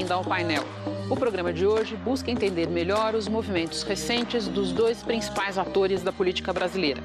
[0.00, 0.64] bem-vinda ao painel.
[1.10, 6.10] O programa de hoje busca entender melhor os movimentos recentes dos dois principais atores da
[6.10, 7.02] política brasileira.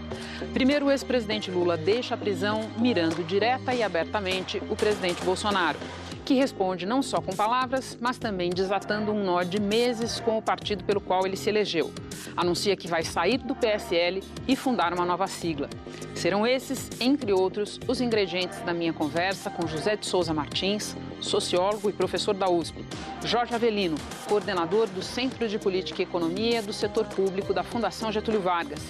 [0.54, 5.78] Primeiro, o ex-presidente Lula deixa a prisão mirando direta e abertamente o presidente Bolsonaro
[6.26, 10.42] que responde não só com palavras, mas também desatando um nó de meses com o
[10.42, 11.94] partido pelo qual ele se elegeu.
[12.36, 15.70] Anuncia que vai sair do PSL e fundar uma nova sigla.
[16.16, 21.90] Serão esses, entre outros, os ingredientes da minha conversa com José de Souza Martins, sociólogo
[21.90, 22.84] e professor da USP,
[23.24, 23.96] Jorge Avelino,
[24.28, 28.82] coordenador do Centro de Política e Economia do Setor Público da Fundação Getúlio Vargas.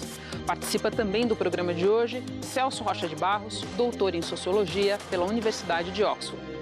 [0.46, 5.90] Participa também do programa de hoje Celso Rocha de Barros, doutor em Sociologia pela Universidade
[5.90, 6.55] de Oxford.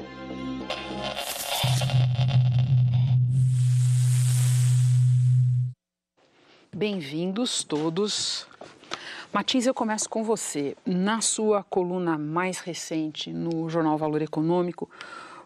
[6.77, 8.46] Bem-vindos todos.
[9.32, 10.77] Martins, eu começo com você.
[10.84, 14.91] Na sua coluna mais recente no jornal Valor Econômico,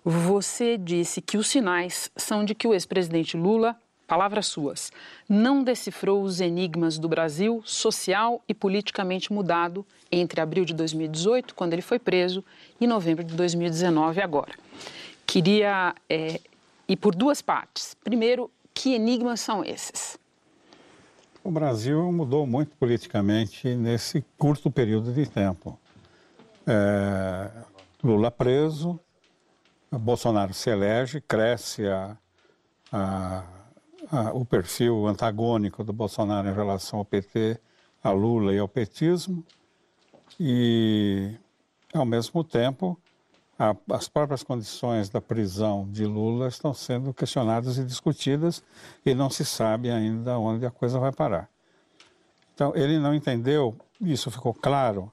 [0.05, 4.91] você disse que os sinais são de que o ex-presidente Lula, palavras suas,
[5.28, 11.75] não decifrou os enigmas do Brasil social e politicamente mudado entre abril de 2018, quando
[11.75, 12.43] ele foi preso,
[12.81, 14.53] e novembro de 2019, agora.
[15.29, 16.41] Queria é,
[16.89, 17.95] ir por duas partes.
[18.03, 20.19] Primeiro, que enigmas são esses?
[21.45, 25.79] O Brasil mudou muito politicamente nesse curto período de tempo.
[26.67, 27.51] É,
[28.03, 28.99] Lula preso,
[29.93, 32.17] Bolsonaro se elege, cresce a,
[32.91, 33.45] a,
[34.11, 37.61] a, o perfil antagônico do Bolsonaro em relação ao PT,
[38.03, 39.45] a Lula e ao petismo,
[40.41, 41.34] e,
[41.93, 42.99] ao mesmo tempo,
[43.59, 48.62] a, as próprias condições da prisão de Lula estão sendo questionadas e discutidas
[49.05, 51.50] e não se sabe ainda onde a coisa vai parar.
[52.55, 55.11] Então, ele não entendeu, isso ficou claro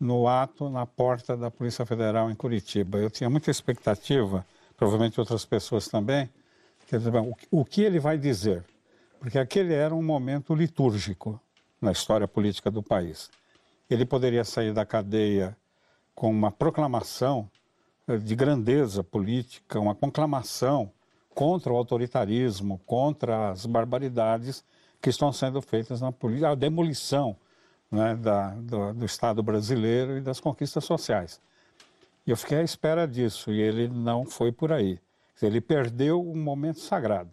[0.00, 2.98] no ato na porta da Polícia Federal em Curitiba.
[2.98, 6.30] Eu tinha muita expectativa, provavelmente outras pessoas também,
[7.50, 8.64] o que ele vai dizer?
[9.20, 11.38] Porque aquele era um momento litúrgico
[11.80, 13.30] na história política do país.
[13.90, 15.56] Ele poderia sair da cadeia
[16.18, 17.48] com uma proclamação
[18.24, 20.90] de grandeza política, uma conclamação
[21.32, 24.64] contra o autoritarismo, contra as barbaridades
[25.00, 27.36] que estão sendo feitas na política, a demolição
[27.88, 31.40] né, da, do, do, Estado brasileiro e das conquistas sociais.
[32.26, 34.98] E eu fiquei à espera disso e ele não foi por aí.
[35.40, 37.30] Ele perdeu um momento sagrado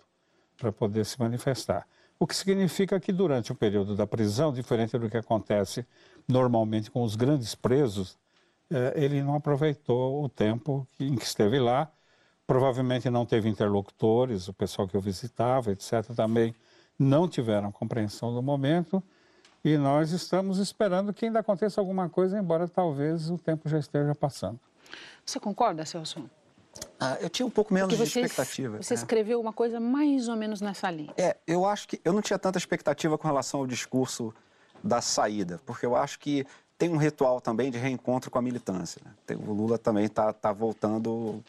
[0.58, 1.88] para poder se manifestar.
[2.20, 5.84] O que significa que durante o período da prisão, diferente do que acontece
[6.28, 8.16] normalmente com os grandes presos,
[8.96, 11.92] ele não aproveitou o tempo em que esteve lá.
[12.48, 16.54] Provavelmente não teve interlocutores, o pessoal que eu visitava, etc., também
[16.98, 19.04] não tiveram compreensão do momento.
[19.64, 24.14] E nós estamos esperando que ainda aconteça alguma coisa, embora talvez o tempo já esteja
[24.14, 24.60] passando.
[25.26, 26.30] Você concorda, Celso?
[27.00, 28.82] Ah, eu tinha um pouco menos você, de expectativa.
[28.82, 28.98] Você é.
[28.98, 31.14] escreveu uma coisa mais ou menos nessa linha.
[31.18, 34.34] É, eu acho que eu não tinha tanta expectativa com relação ao discurso
[34.84, 36.46] da saída, porque eu acho que
[36.78, 39.02] tem um ritual também de reencontro com a militância.
[39.04, 39.12] Né?
[39.26, 41.44] Tem, o Lula também está tá voltando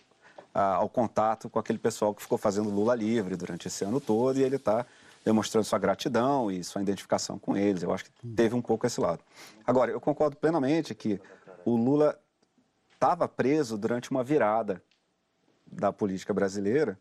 [0.54, 4.42] ao contato com aquele pessoal que ficou fazendo Lula livre durante esse ano todo e
[4.42, 4.86] ele está
[5.22, 7.82] demonstrando sua gratidão e sua identificação com eles.
[7.82, 9.20] Eu acho que teve um pouco esse lado.
[9.66, 11.20] Agora, eu concordo plenamente que
[11.64, 12.18] o Lula
[12.94, 14.82] estava preso durante uma virada
[15.66, 16.98] da política brasileira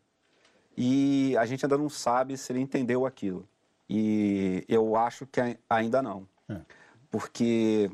[0.76, 3.48] e a gente ainda não sabe se ele entendeu aquilo.
[3.88, 6.28] E eu acho que ainda não.
[6.48, 6.60] É.
[7.10, 7.90] Porque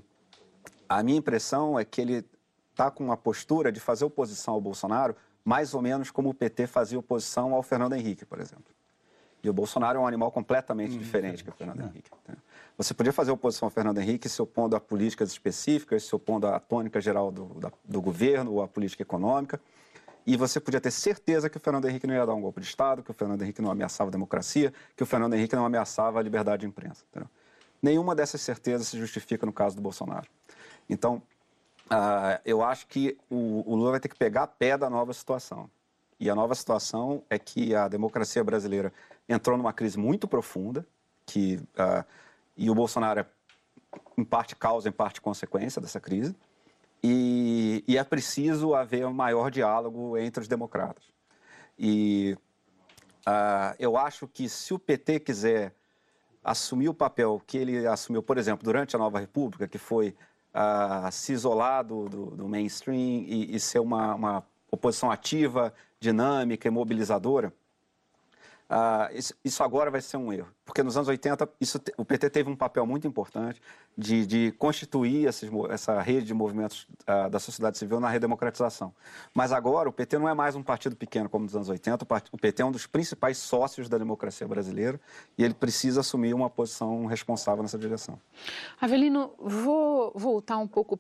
[0.99, 2.25] a minha impressão é que ele
[2.71, 5.15] está com uma postura de fazer oposição ao Bolsonaro
[5.45, 8.73] mais ou menos como o PT fazia oposição ao Fernando Henrique, por exemplo.
[9.43, 11.81] E o Bolsonaro é um animal completamente hum, diferente que o Fernando.
[11.81, 12.11] Henrique.
[12.79, 16.61] Você podia fazer oposição ao Fernando Henrique se opondo a políticas específicas, se opondo à
[16.61, 19.61] tônica geral do, da, do governo ou à política econômica.
[20.25, 22.67] E você podia ter certeza que o Fernando Henrique não ia dar um golpe de
[22.67, 26.21] Estado, que o Fernando Henrique não ameaçava a democracia, que o Fernando Henrique não ameaçava
[26.21, 27.05] a liberdade de imprensa.
[27.11, 27.29] Entendeu?
[27.83, 30.29] Nenhuma dessas certezas se justifica no caso do Bolsonaro.
[30.89, 31.23] Então,
[31.87, 35.13] uh, eu acho que o, o Lula vai ter que pegar a pé da nova
[35.13, 35.71] situação.
[36.19, 38.93] E a nova situação é que a democracia brasileira
[39.29, 40.87] entrou numa crise muito profunda,
[41.27, 42.05] que, uh,
[42.57, 43.27] e o Bolsonaro é,
[44.17, 46.35] em parte, causa, em parte, consequência dessa crise.
[47.03, 51.03] E, e, é preciso haver um maior diálogo entre os democratas.
[51.77, 52.37] E
[53.27, 55.75] uh, eu acho que se o PT quiser
[56.45, 60.15] assumir o papel que ele assumiu, por exemplo, durante a Nova República, que foi
[60.55, 66.67] uh, se isolar do, do, do mainstream e, e ser uma, uma, oposição ativa, dinâmica
[66.67, 67.53] e mobilizadora,
[68.75, 70.49] ah, isso, isso, agora vai ser um erro.
[70.65, 73.61] Porque nos anos 80, isso, o PT teve um papel muito importante
[73.99, 78.95] de, de constituir esses, essa rede de movimentos ah, da sociedade civil na redemocratização.
[79.35, 82.39] Mas agora o PT não é mais um partido pequeno como nos anos 80, o
[82.39, 84.99] PT é um dos principais sócios da democracia brasileira
[85.37, 88.19] e ele precisa assumir uma posição responsável nessa direção.
[88.81, 90.97] Avelino, vou voltar um pouco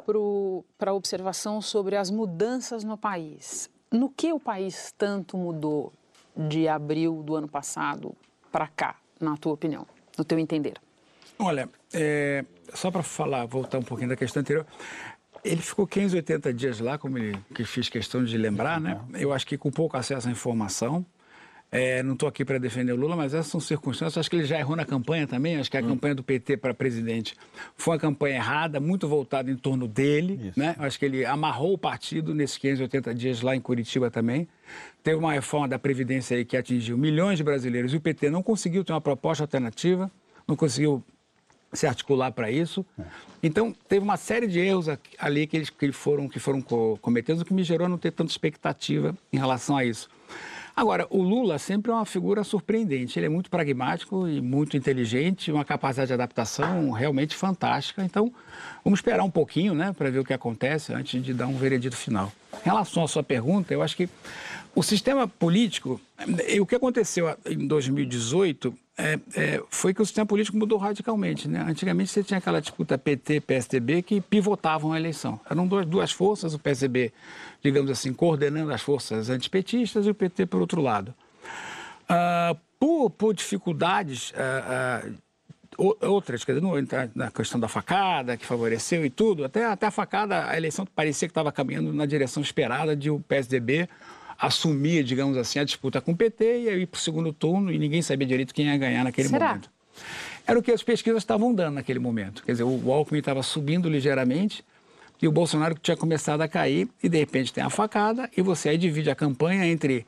[0.77, 3.71] para a observação sobre as mudanças no país.
[3.91, 5.91] No que o país tanto mudou
[6.37, 8.15] de abril do ano passado
[8.51, 9.87] para cá, na tua opinião,
[10.17, 10.75] no teu entender?
[11.39, 12.45] Olha, é,
[12.75, 14.67] só para falar, voltar um pouquinho da questão anterior,
[15.45, 19.01] ele ficou 580 dias lá, como ele que fiz questão de lembrar, né?
[19.15, 21.05] Eu acho que com pouco acesso à informação,
[21.75, 24.19] é, não estou aqui para defender o Lula, mas essas são circunstâncias.
[24.19, 25.57] Acho que ele já errou na campanha também.
[25.57, 25.89] Acho que a hum.
[25.89, 27.35] campanha do PT para presidente
[27.75, 30.53] foi uma campanha errada, muito voltada em torno dele.
[30.55, 30.77] Né?
[30.79, 34.47] Acho que ele amarrou o partido nesses 580 dias lá em Curitiba também.
[35.03, 38.43] Teve uma reforma da Previdência aí que atingiu milhões de brasileiros e o PT não
[38.43, 40.11] conseguiu ter uma proposta alternativa,
[40.47, 41.03] não conseguiu
[41.73, 42.85] se articular para isso.
[42.99, 43.03] É.
[43.43, 44.89] Então, teve uma série de erros
[45.19, 48.31] ali que, eles, que foram, que foram cometidos, o que me gerou não ter tanta
[48.31, 50.11] expectativa em relação a isso.
[50.75, 53.19] Agora, o Lula sempre é uma figura surpreendente.
[53.19, 58.03] Ele é muito pragmático e muito inteligente, uma capacidade de adaptação realmente fantástica.
[58.05, 58.33] Então,
[58.83, 61.97] vamos esperar um pouquinho, né, para ver o que acontece antes de dar um veredito
[61.97, 62.33] final.
[62.61, 64.09] Em relação à sua pergunta, eu acho que
[64.75, 66.01] o sistema político,
[66.59, 71.49] o que aconteceu em 2018 é, é, foi que o sistema político mudou radicalmente.
[71.49, 71.65] Né?
[71.67, 75.41] Antigamente você tinha aquela disputa PT-PSDB que pivotavam a eleição.
[75.51, 77.13] Eram duas, duas forças, o PSDB,
[77.63, 81.15] digamos assim, coordenando as forças antipetistas e o PT por outro lado.
[82.05, 85.09] Uh, por, por, dificuldades uh,
[85.79, 89.65] uh, outras, quer dizer, não entrar na questão da facada, que favoreceu e tudo, até,
[89.65, 93.89] até a facada, a eleição parecia que estava caminhando na direção esperada de o PSDB
[94.39, 97.79] assumir, digamos assim, a disputa com o PT e ir para o segundo turno e
[97.79, 99.49] ninguém sabia direito quem ia ganhar naquele Será?
[99.49, 99.71] momento.
[100.45, 102.43] Era o que as pesquisas estavam dando naquele momento.
[102.43, 104.65] Quer dizer, o Alckmin estava subindo ligeiramente
[105.23, 108.71] e o Bolsonaro tinha começado a cair e de repente tem a facada e você
[108.71, 110.05] aí divide a campanha entre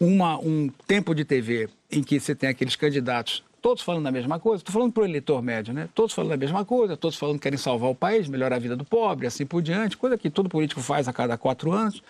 [0.00, 4.40] uma, um tempo de TV em que você tem aqueles candidatos todos falando a mesma
[4.40, 5.88] coisa, estou falando para o eleitor médio, né?
[5.94, 8.74] Todos falando a mesma coisa, todos falando que querem salvar o país, melhorar a vida
[8.74, 12.02] do pobre, assim por diante, coisa que todo político faz a cada quatro anos.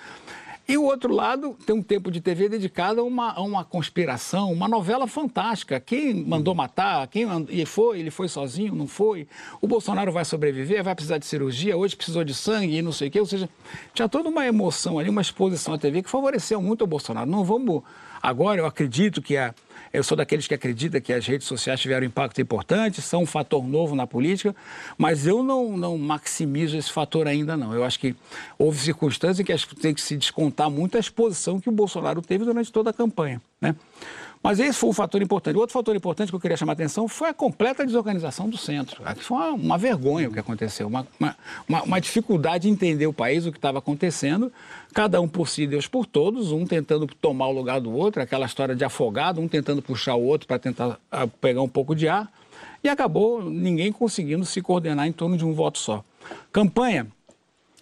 [0.71, 4.53] E o outro lado tem um tempo de TV dedicado a uma, a uma conspiração,
[4.53, 5.81] uma novela fantástica.
[5.81, 9.27] Quem mandou matar, quem e foi, ele foi sozinho, não foi.
[9.61, 13.09] O Bolsonaro vai sobreviver, vai precisar de cirurgia, hoje precisou de sangue e não sei
[13.09, 13.19] o quê.
[13.19, 13.49] Ou seja,
[13.93, 17.29] tinha toda uma emoção ali, uma exposição à TV que favoreceu muito o Bolsonaro.
[17.29, 17.83] Não vamos.
[18.23, 19.53] Agora, eu acredito que a
[19.93, 23.27] eu sou daqueles que acredita que as redes sociais tiveram um impacto importante, são um
[23.27, 24.55] fator novo na política,
[24.97, 27.75] mas eu não, não maximizo esse fator ainda não.
[27.75, 28.15] Eu acho que
[28.59, 32.45] houve circunstâncias em que tem que se descontar muito a exposição que o Bolsonaro teve
[32.45, 33.43] durante toda a campanha.
[33.61, 33.75] Né?
[34.43, 35.57] Mas esse foi um fator importante.
[35.57, 39.03] Outro fator importante que eu queria chamar a atenção foi a completa desorganização do centro.
[39.05, 41.37] Aqui foi uma, uma vergonha o que aconteceu, uma, uma,
[41.83, 44.51] uma, dificuldade de entender o país, o que estava acontecendo,
[44.95, 48.47] cada um por si, Deus por todos, um tentando tomar o lugar do outro, aquela
[48.47, 52.09] história de afogado, um tentando puxar o outro para tentar uh, pegar um pouco de
[52.09, 52.33] ar,
[52.83, 56.03] e acabou ninguém conseguindo se coordenar em torno de um voto só.
[56.51, 57.07] Campanha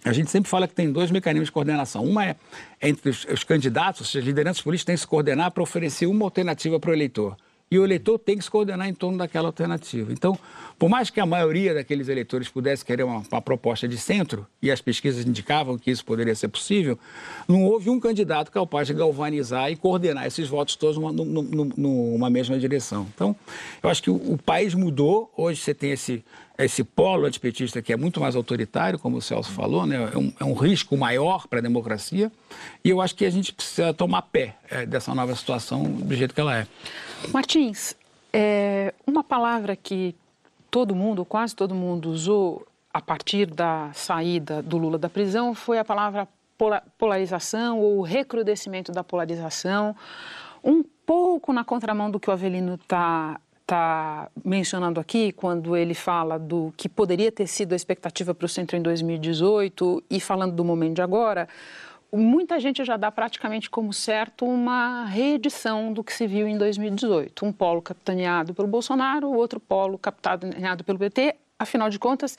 [0.05, 2.05] a gente sempre fala que tem dois mecanismos de coordenação.
[2.05, 2.37] Uma é
[2.81, 6.06] entre os, os candidatos, ou seja, as lideranças políticas têm que se coordenar para oferecer
[6.06, 7.37] uma alternativa para o eleitor
[7.70, 10.12] e o eleitor tem que se coordenar em torno daquela alternativa.
[10.12, 10.38] Então,
[10.79, 14.70] por mais que a maioria daqueles eleitores pudesse querer uma, uma, proposta de centro, e
[14.70, 16.99] as pesquisas indicavam que isso poderia ser possível,
[17.47, 22.31] não houve um candidato capaz de galvanizar e coordenar esses votos todos numa, numa, numa
[22.31, 23.07] mesma direção.
[23.14, 23.37] Então,
[23.83, 26.25] eu acho que o, o país mudou, hoje você tem esse,
[26.59, 30.11] esse polo antipetista que é muito mais autoritário, como o Celso falou, né?
[30.12, 32.33] é, um, é um risco maior para a democracia,
[32.85, 36.35] e eu acho que a gente precisa tomar pé é, dessa nova situação do jeito
[36.35, 36.66] que ela é.
[37.59, 37.97] Martins,
[38.33, 40.15] é, uma palavra que
[40.71, 45.79] todo mundo, quase todo mundo usou a partir da saída do Lula da prisão foi
[45.79, 46.29] a palavra
[46.97, 49.95] polarização ou recrudescimento da polarização,
[50.62, 56.38] um pouco na contramão do que o Avelino está tá mencionando aqui, quando ele fala
[56.38, 60.65] do que poderia ter sido a expectativa para o centro em 2018 e falando do
[60.65, 61.49] momento de agora,
[62.12, 67.45] muita gente já dá praticamente como certo uma reedição do que se viu em 2018.
[67.45, 71.37] Um polo capitaneado pelo Bolsonaro, o outro polo capitaneado pelo PT.
[71.59, 72.38] Afinal de contas,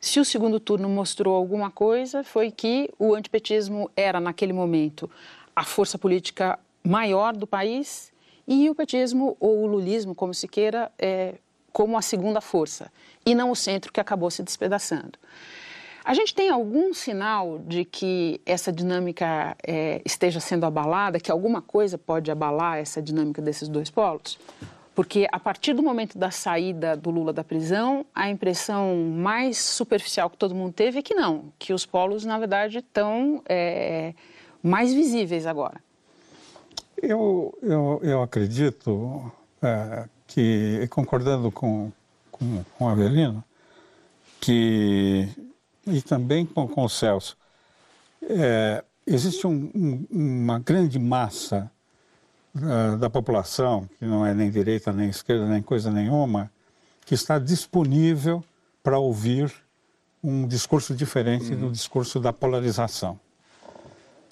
[0.00, 5.10] se o segundo turno mostrou alguma coisa, foi que o antipetismo era, naquele momento,
[5.54, 8.10] a força política maior do país
[8.48, 11.34] e o petismo, ou o lulismo, como se queira, é,
[11.72, 12.90] como a segunda força,
[13.24, 15.18] e não o centro que acabou se despedaçando.
[16.04, 21.60] A gente tem algum sinal de que essa dinâmica é, esteja sendo abalada, que alguma
[21.60, 24.38] coisa pode abalar essa dinâmica desses dois polos?
[24.94, 30.28] Porque a partir do momento da saída do Lula da prisão, a impressão mais superficial
[30.28, 34.14] que todo mundo teve é que não, que os polos, na verdade, estão é,
[34.62, 35.80] mais visíveis agora.
[37.02, 41.90] Eu, eu, eu acredito é, que, concordando com,
[42.30, 43.42] com, com Avelino,
[44.40, 45.28] que,
[45.86, 47.36] e também com, com o Celso,
[48.22, 51.70] é, existe um, um, uma grande massa
[52.54, 56.50] uh, da população, que não é nem direita, nem esquerda, nem coisa nenhuma,
[57.04, 58.44] que está disponível
[58.82, 59.52] para ouvir
[60.22, 61.60] um discurso diferente uhum.
[61.60, 63.18] do discurso da polarização.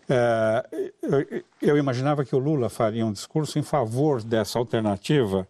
[0.09, 5.47] É, eu, eu, imaginava que o Lula faria um discurso em favor dessa alternativa,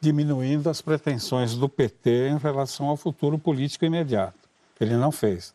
[0.00, 4.41] diminuindo as pretensões do PT em relação ao futuro político imediato.
[4.80, 5.54] Ele não fez.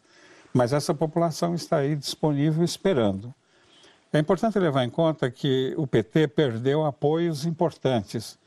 [0.54, 3.34] Mas essa população está aí disponível esperando.
[4.12, 8.40] É importante levar em conta que o PT perdeu apoios importantes,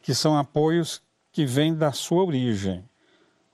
[0.00, 2.82] que são apoios que vêm da sua origem.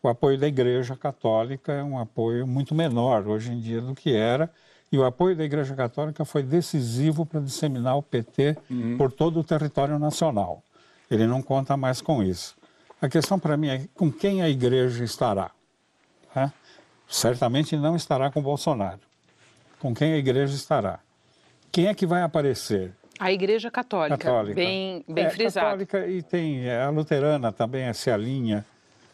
[0.02, 4.14] O apoio da Igreja Católica é um apoio muito menor hoje em dia do que
[4.14, 4.50] era,
[4.90, 8.96] e o apoio da Igreja Católica foi decisivo para disseminar o PT uhum.
[8.96, 10.62] por todo o território nacional.
[11.10, 12.56] Ele não conta mais com isso.
[13.00, 15.50] A questão para mim é com quem a Igreja estará.
[16.34, 16.52] Né?
[17.08, 19.00] Certamente não estará com Bolsonaro.
[19.78, 21.00] Com quem a Igreja estará?
[21.70, 22.92] Quem é que vai aparecer?
[23.18, 24.54] A Igreja Católica, Católica.
[24.54, 25.66] bem, bem é, frisado.
[25.66, 28.64] Católica e tem é, a luterana também se alinha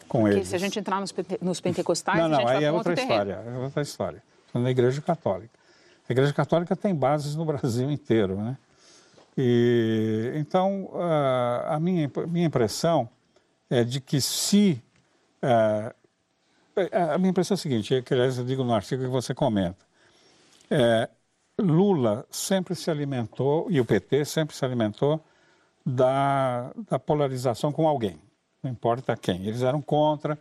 [0.06, 0.48] com Porque eles.
[0.48, 2.92] se a gente entrar nos, nos pentecostais, não, não, a gente aí vai é outra
[2.92, 4.22] história, é outra história.
[4.52, 5.50] Na Igreja Católica.
[6.08, 8.56] A Igreja Católica tem bases no Brasil inteiro, né?
[9.36, 10.90] E, então,
[11.66, 13.08] a minha, minha impressão
[13.68, 14.80] é de que se...
[16.92, 19.84] a minha impressão é a seguinte, que aliás eu digo no artigo que você comenta,
[20.70, 21.08] é,
[21.58, 25.22] Lula sempre se alimentou, e o PT sempre se alimentou,
[25.84, 28.18] da, da polarização com alguém,
[28.62, 29.46] não importa quem.
[29.46, 30.38] Eles eram contra,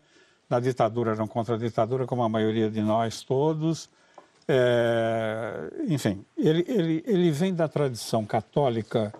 [0.49, 3.89] na ditadura eram contra a ditadura, como a maioria de nós todos.
[4.47, 9.13] É, enfim, ele, ele, ele vem da tradição católica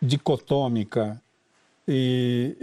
[0.00, 1.20] dicotômica
[1.86, 2.56] e,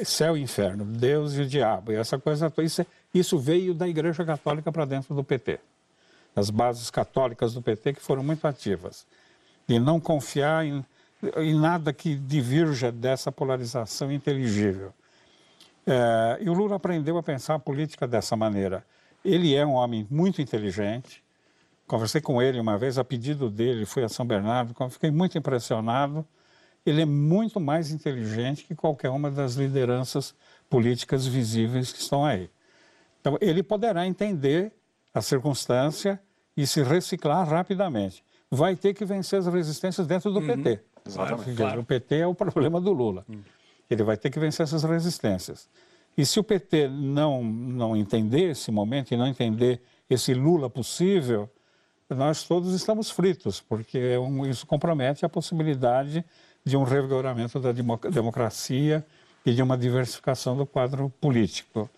[0.00, 3.88] e céu e inferno, Deus e o diabo, e essa coisa isso, isso veio da
[3.88, 5.60] Igreja Católica para dentro do PT
[6.38, 9.06] as bases católicas do PT que foram muito ativas.
[9.68, 10.84] E não confiar em,
[11.36, 14.92] em nada que divirja dessa polarização inteligível.
[15.86, 18.84] É, e o Lula aprendeu a pensar a política dessa maneira.
[19.24, 21.22] Ele é um homem muito inteligente.
[21.86, 26.24] Conversei com ele uma vez, a pedido dele, fui a São Bernardo, fiquei muito impressionado.
[26.84, 30.34] Ele é muito mais inteligente que qualquer uma das lideranças
[30.70, 32.48] políticas visíveis que estão aí.
[33.28, 34.72] Então, ele poderá entender
[35.12, 36.18] a circunstância
[36.56, 38.24] e se reciclar rapidamente.
[38.50, 40.46] Vai ter que vencer as resistências dentro do uhum.
[40.46, 40.80] PT.
[41.06, 41.54] Exatamente.
[41.54, 41.80] Claro.
[41.82, 43.24] O PT é o problema do Lula.
[43.28, 43.42] Uhum.
[43.90, 45.68] Ele vai ter que vencer essas resistências.
[46.16, 51.48] E se o PT não, não entender esse momento e não entender esse Lula possível,
[52.08, 56.24] nós todos estamos fritos, porque é isso compromete a possibilidade
[56.64, 57.72] de um revigoramento da
[58.10, 59.06] democracia
[59.44, 61.88] e de uma diversificação do quadro político.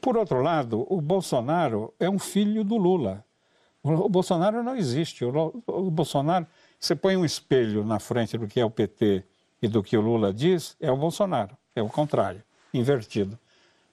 [0.00, 3.24] Por outro lado, o Bolsonaro é um filho do Lula.
[3.82, 5.24] O Bolsonaro não existe.
[5.24, 6.46] O, Bolsonaro,
[6.80, 9.24] você põe um espelho na frente do que é o PT
[9.60, 11.56] e do que o Lula diz, é o Bolsonaro.
[11.76, 13.38] É o contrário, invertido.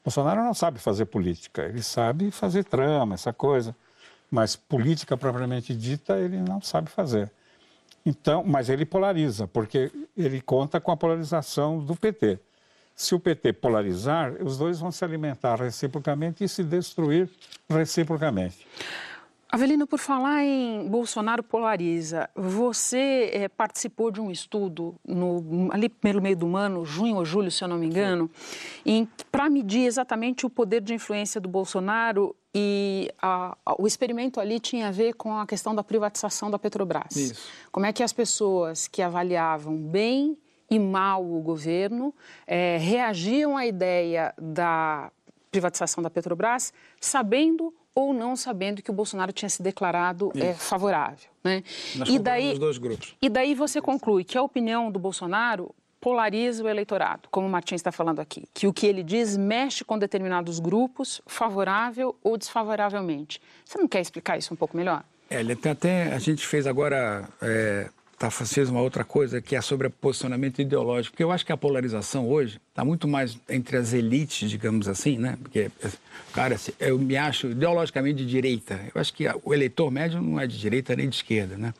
[0.01, 3.75] O Bolsonaro não sabe fazer política, ele sabe fazer trama, essa coisa,
[4.29, 7.31] mas política propriamente dita ele não sabe fazer.
[8.05, 12.39] Então, mas ele polariza, porque ele conta com a polarização do PT.
[12.95, 17.29] Se o PT polarizar, os dois vão se alimentar reciprocamente e se destruir
[17.69, 18.67] reciprocamente.
[19.51, 26.21] Avelino, por falar em Bolsonaro polariza, você é, participou de um estudo no, ali pelo
[26.21, 28.31] meio do ano, junho ou julho, se eu não me engano,
[29.29, 34.57] para medir exatamente o poder de influência do Bolsonaro e a, a, o experimento ali
[34.57, 37.13] tinha a ver com a questão da privatização da Petrobras.
[37.13, 37.41] Isso.
[37.73, 40.37] Como é que as pessoas que avaliavam bem
[40.71, 42.15] e mal o governo
[42.47, 45.11] é, reagiam à ideia da
[45.51, 51.29] privatização da Petrobras, sabendo ou não sabendo que o Bolsonaro tinha se declarado é, favorável.
[51.43, 51.61] Né?
[51.97, 53.15] Nós e daí, dois grupos.
[53.21, 57.79] E daí você conclui que a opinião do Bolsonaro polariza o eleitorado, como o Martins
[57.79, 63.39] está falando aqui, que o que ele diz mexe com determinados grupos, favorável ou desfavoravelmente.
[63.63, 65.03] Você não quer explicar isso um pouco melhor?
[65.29, 67.89] É, até, a gente fez agora, é,
[68.21, 71.57] tá, fez uma outra coisa que é sobre posicionamento ideológico, porque eu acho que a
[71.57, 75.39] polarização hoje está muito mais entre as elites, digamos assim, né?
[75.41, 75.71] Porque,
[76.31, 78.79] cara, eu me acho ideologicamente de direita.
[78.93, 81.73] Eu acho que o eleitor médio não é de direita nem de esquerda, né?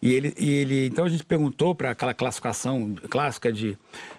[0.00, 3.76] E ele, e ele então a gente perguntou para aquela classificação clássica de,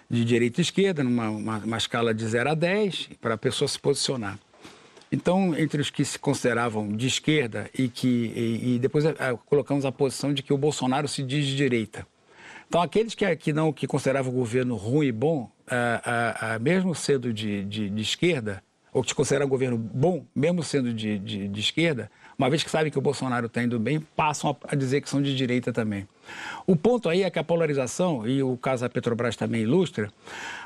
[0.08, 3.66] de direita e esquerda, numa uma, uma escala de 0 a 10, para a pessoa
[3.66, 4.38] se posicionar.
[5.10, 9.36] Então, entre os que se consideravam de esquerda e que e, e depois a, a,
[9.36, 12.06] colocamos a posição de que o Bolsonaro se diz de direita.
[12.68, 17.32] Então, aqueles que, que não que consideravam o governo ruim e bom, a, mesmo sendo
[17.32, 18.62] de, de, de, esquerda,
[18.92, 22.90] ou que consideram o governo bom, mesmo sendo de, de esquerda, uma vez que sabem
[22.90, 26.06] que o Bolsonaro está indo bem, passam a, a, dizer que são de direita também.
[26.66, 30.08] O ponto aí é que a polarização, e o caso da Petrobras também ilustra,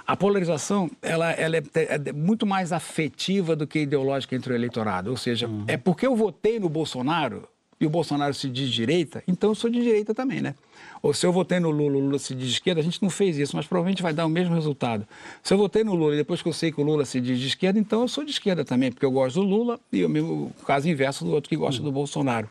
[0.07, 5.11] a polarização ela, ela é, é, muito mais afetiva do que ideológica entre o eleitorado.
[5.11, 5.65] Ou seja, uhum.
[5.67, 7.49] é porque eu votei no Bolsonaro
[7.81, 10.55] e o Bolsonaro se diz direita, então eu sou de direita também, né?
[11.03, 13.11] Ou se eu votei no Lula, o Lula se diz de esquerda, a gente não
[13.11, 15.05] fez isso, mas provavelmente vai dar o mesmo resultado.
[15.43, 17.41] Se eu votei no Lula e depois que eu sei que o Lula se diz
[17.41, 20.09] de esquerda, então eu sou de esquerda também, porque eu gosto do Lula e o
[20.09, 22.49] mesmo caso inverso do outro que gosta do Bolsonaro.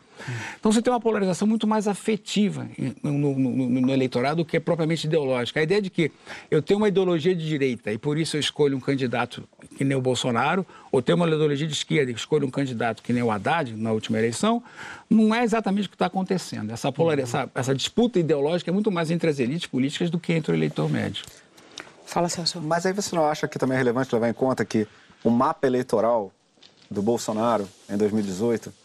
[0.58, 2.68] Então você tem uma polarização muito mais afetiva
[3.02, 5.60] no, no, no, no, eleitorado do que propriamente ideológica.
[5.60, 6.12] A ideia de que
[6.50, 9.42] eu tenho uma ideologia de direita e por isso eu escolho um candidato
[9.76, 13.12] que nem o Bolsonaro, ou tenho uma ideologia de esquerda e escolho um candidato que
[13.12, 14.62] nem o Haddad na última eleição,
[15.08, 16.72] não é exatamente o que está acontecendo.
[16.72, 20.32] Essa, polarização, essa, essa disputa ideológica é muito mais entre as elites políticas do que
[20.32, 21.24] entre o eleitor médio.
[22.04, 22.60] Fala, Celso.
[22.60, 24.86] Mas aí você não acha que também é relevante levar em conta que
[25.24, 26.30] o mapa eleitoral
[26.90, 28.81] do Bolsonaro em 2018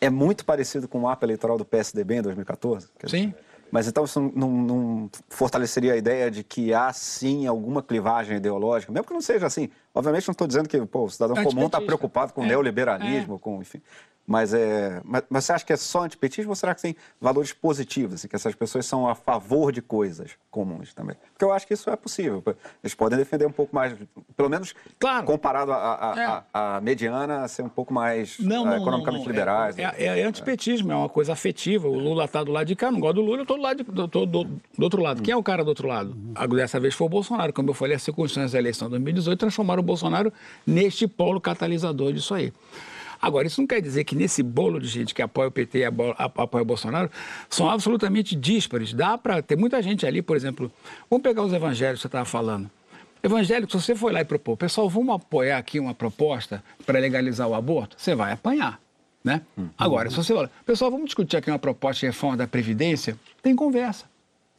[0.00, 2.88] é muito parecido com o mapa eleitoral do PSDB em 2014?
[3.06, 3.34] Sim.
[3.70, 8.90] Mas então isso não, não, fortaleceria a ideia de que há sim alguma clivagem ideológica,
[8.92, 9.68] mesmo que não seja assim.
[9.98, 13.38] Obviamente não estou dizendo que pô, o cidadão comum está preocupado com é, neoliberalismo, é.
[13.40, 13.82] com enfim.
[14.28, 17.50] Mas, é, mas, mas, você acha que é só antipetismo ou será que tem valores
[17.50, 21.16] positivos, assim, que essas pessoas são a favor de coisas comuns também?
[21.32, 22.44] Porque eu acho que isso é possível.
[22.84, 23.96] Eles podem defender um pouco mais,
[24.36, 25.24] pelo menos claro.
[25.24, 26.80] comparado à é.
[26.82, 29.78] mediana, ser um pouco mais não, não, economicamente não, liberais.
[29.78, 31.88] É, é, é, antipetismo, é uma coisa afetiva.
[31.88, 33.82] O Lula está do lado de cá, não gosto do Lula, eu estou do, lado
[33.82, 35.22] de, do, do, do, outro lado.
[35.22, 36.10] Quem é o cara do outro lado?
[36.10, 36.48] Uhum.
[36.54, 37.50] Dessa vez foi o Bolsonaro.
[37.50, 40.32] Como eu falei, as circunstâncias da eleição de 2018 transformaram o Bolsonaro
[40.66, 42.52] neste polo catalisador disso aí.
[43.20, 45.84] Agora, isso não quer dizer que nesse bolo de gente que apoia o PT e
[45.84, 47.10] apoia o Bolsonaro
[47.50, 48.92] são absolutamente díspares.
[48.92, 50.70] Dá para ter muita gente ali, por exemplo,
[51.10, 52.70] vamos pegar os evangélicos que você estava falando.
[53.20, 57.48] Evangélico, se você for lá e propor, pessoal, vamos apoiar aqui uma proposta para legalizar
[57.48, 58.80] o aborto, você vai apanhar.
[59.24, 59.42] Né?
[59.56, 59.68] Uhum.
[59.76, 63.56] Agora, se você fala, pessoal, vamos discutir aqui uma proposta de reforma da Previdência, tem
[63.56, 64.06] conversa.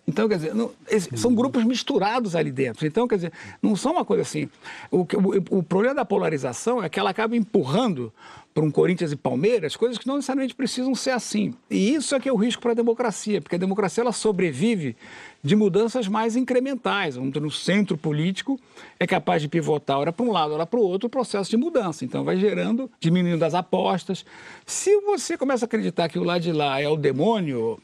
[0.09, 0.71] Então, quer dizer, não,
[1.15, 2.85] são grupos misturados ali dentro.
[2.85, 4.49] Então, quer dizer, não são uma coisa assim.
[4.89, 8.11] O, o, o problema da polarização é que ela acaba empurrando
[8.53, 11.53] para um Corinthians e Palmeiras coisas que não necessariamente precisam ser assim.
[11.69, 14.97] E isso é que é o risco para a democracia, porque a democracia ela sobrevive
[15.43, 18.59] de mudanças mais incrementais, onde no centro político
[18.99, 21.57] é capaz de pivotar ora para um lado, ora para o outro o processo de
[21.57, 22.03] mudança.
[22.03, 24.25] Então vai gerando, diminuindo as apostas.
[24.65, 27.79] Se você começa a acreditar que o lado de lá é o demônio,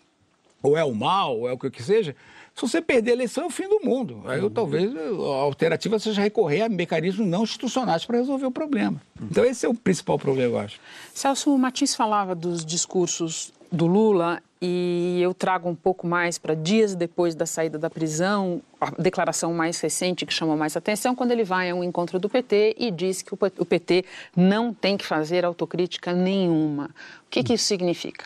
[0.66, 2.16] ou é o mal, ou é o que seja,
[2.56, 4.24] se você perder a eleição é o fim do mundo.
[4.26, 9.02] Aí eu, talvez a alternativa seja recorrer a mecanismos não institucionais para resolver o problema.
[9.22, 10.80] Então esse é o principal problema, eu acho.
[11.14, 16.96] Celso Martins falava dos discursos do Lula e eu trago um pouco mais para dias
[16.96, 21.44] depois da saída da prisão, a declaração mais recente que chamou mais atenção, quando ele
[21.44, 25.44] vai a um encontro do PT e diz que o PT não tem que fazer
[25.44, 26.86] autocrítica nenhuma.
[26.86, 28.26] O que, que isso significa?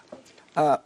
[0.55, 0.79] Ah,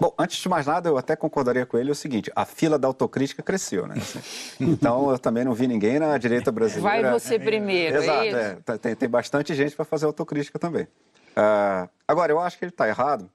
[0.00, 2.88] Bom, antes de mais nada, eu até concordaria com ele o seguinte: a fila da
[2.88, 3.96] autocrítica cresceu, né?
[4.58, 7.02] Então, eu também não vi ninguém na direita brasileira.
[7.02, 10.84] Vai você primeiro, é Exato, é, tá, tem, tem bastante gente para fazer autocrítica também.
[10.84, 13.30] Uh, agora, eu acho que ele está errado,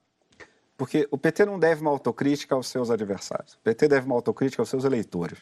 [0.75, 3.54] porque o PT não deve uma autocrítica aos seus adversários.
[3.54, 5.39] O PT deve uma autocrítica aos seus eleitores.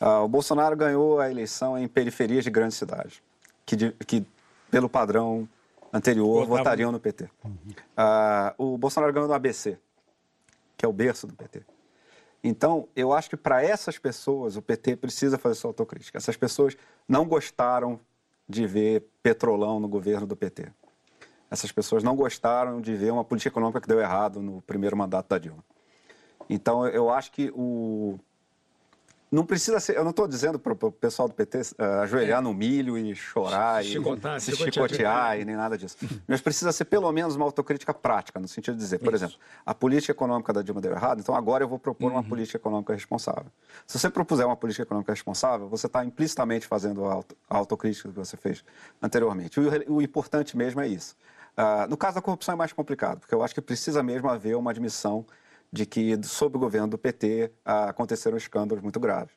[0.00, 3.20] Uh, o Bolsonaro ganhou a eleição em periferias de grandes cidades,
[3.66, 4.26] que, que
[4.70, 5.46] pelo padrão
[5.92, 7.24] anterior, votariam no PT.
[7.44, 7.58] Uh,
[8.56, 9.78] o Bolsonaro ganhou no ABC
[10.78, 11.62] que é o berço do PT.
[12.42, 16.16] Então, eu acho que para essas pessoas o PT precisa fazer sua autocrítica.
[16.16, 18.00] Essas pessoas não gostaram
[18.48, 20.70] de ver petrolão no governo do PT.
[21.50, 25.28] Essas pessoas não gostaram de ver uma política econômica que deu errado no primeiro mandato
[25.28, 25.64] da Dilma.
[26.48, 28.18] Então, eu acho que o,
[29.30, 32.38] não precisa ser, eu não estou dizendo para o pessoal do PT uh, eh, ajoelhar
[32.38, 32.42] é.
[32.42, 35.96] no milho e chorar Chicotar, e se chicotear e nem nada disso.
[36.26, 39.24] Mas precisa ser pelo menos uma autocrítica prática, no sentido de dizer, por Isso.
[39.24, 42.18] exemplo, a política econômica da Dilma deu errado, então agora eu vou propor uhum.
[42.18, 43.46] uma política econômica responsável.
[43.86, 48.08] Se você propuser uma política econômica responsável, você está implicitamente fazendo a, auto, a autocrítica
[48.08, 48.64] que você fez
[49.02, 49.60] anteriormente.
[49.60, 51.14] O, o importante mesmo é isso.
[51.58, 54.56] Uh, no caso da corrupção é mais complicado, porque eu acho que precisa mesmo haver
[54.56, 55.26] uma admissão
[55.72, 59.34] de que, sob o governo do PT, aconteceram escândalos muito graves,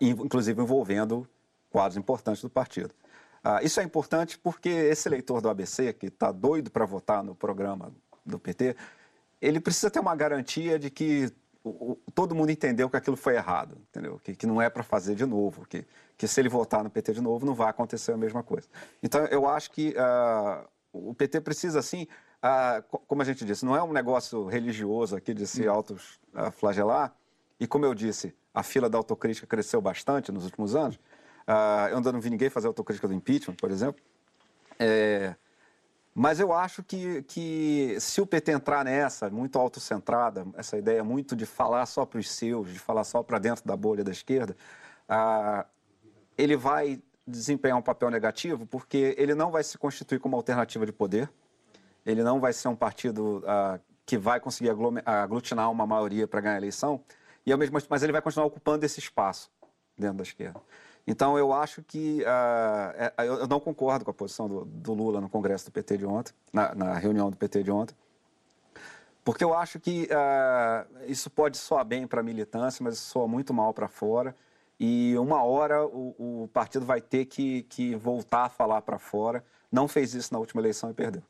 [0.00, 1.26] inclusive envolvendo
[1.70, 2.94] quadros importantes do partido.
[3.62, 7.92] isso é importante porque esse eleitor do ABC, que está doido para votar no programa
[8.24, 8.76] do PT,
[9.40, 11.32] ele precisa ter uma garantia de que
[12.14, 14.20] todo mundo entendeu que aquilo foi errado, entendeu?
[14.22, 15.84] Que, que não é para fazer de novo, que,
[16.16, 18.68] que se ele votar no PT de novo não vai acontecer a mesma coisa.
[19.02, 22.06] Então, eu acho que uh, o PT precisa, assim,
[22.42, 25.72] uh, como a gente disse, não é um negócio religioso aqui de se hum.
[25.72, 27.14] autoflagelar,
[27.58, 31.96] e como eu disse, a fila da autocrítica cresceu bastante nos últimos anos, uh, eu
[31.96, 34.02] ainda não vi ninguém fazer autocrítica do impeachment, por exemplo,
[34.78, 35.34] é,
[36.18, 41.36] mas eu acho que, que se o PT entrar nessa, muito autocentrada, essa ideia muito
[41.36, 44.56] de falar só para os seus, de falar só para dentro da bolha da esquerda,
[45.06, 45.66] ah,
[46.38, 50.92] ele vai desempenhar um papel negativo porque ele não vai se constituir como alternativa de
[50.92, 51.30] poder,
[52.06, 54.70] ele não vai ser um partido ah, que vai conseguir
[55.04, 57.00] aglutinar uma maioria para ganhar a eleição,
[57.44, 59.50] e ao mesmo, mas ele vai continuar ocupando esse espaço
[59.98, 60.60] dentro da esquerda.
[61.06, 62.22] Então, eu acho que.
[62.22, 66.06] Uh, eu não concordo com a posição do, do, Lula no Congresso do PT de
[66.06, 67.94] ontem, na, na, reunião do PT de ontem,
[69.24, 73.54] porque eu acho que uh, isso pode soar bem para a militância, mas soa muito
[73.54, 74.34] mal para fora.
[74.78, 79.44] E uma hora o, o partido vai ter que, que voltar a falar para fora.
[79.70, 81.22] Não fez isso na última eleição e perdeu.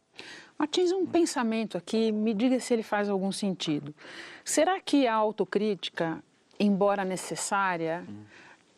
[0.59, 3.95] Martins, um pensamento aqui, me diga se ele faz algum sentido.
[4.43, 6.23] Será que a autocrítica,
[6.59, 8.07] embora necessária,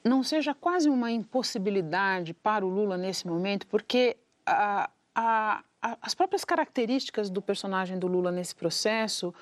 [0.02, 6.14] não seja quase uma impossibilidade para o Lula nesse momento, porque a, a, a, as
[6.14, 9.32] próprias características do personagem do Lula nesse processo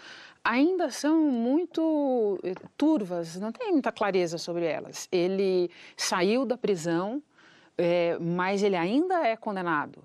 [0.44, 5.08] ainda são muito eh, turvas, não tem muita clareza sobre elas.
[5.10, 7.22] Ele saiu da prisão,
[7.78, 10.04] é, mas ele ainda é condenado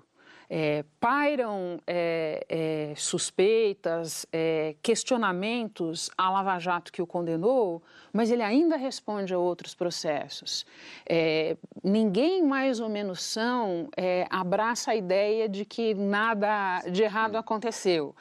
[0.54, 8.42] é, pairam é, é, suspeitas, é, questionamentos à Lava Jato que o condenou, mas ele
[8.42, 10.66] ainda responde a outros processos.
[11.08, 17.36] É, ninguém mais ou menos são é, abraça a ideia de que nada de errado
[17.36, 18.14] aconteceu.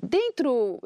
[0.00, 0.80] Dentro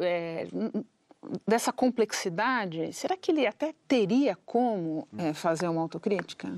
[1.47, 6.51] dessa complexidade, será que ele até teria como fazer uma autocrítica?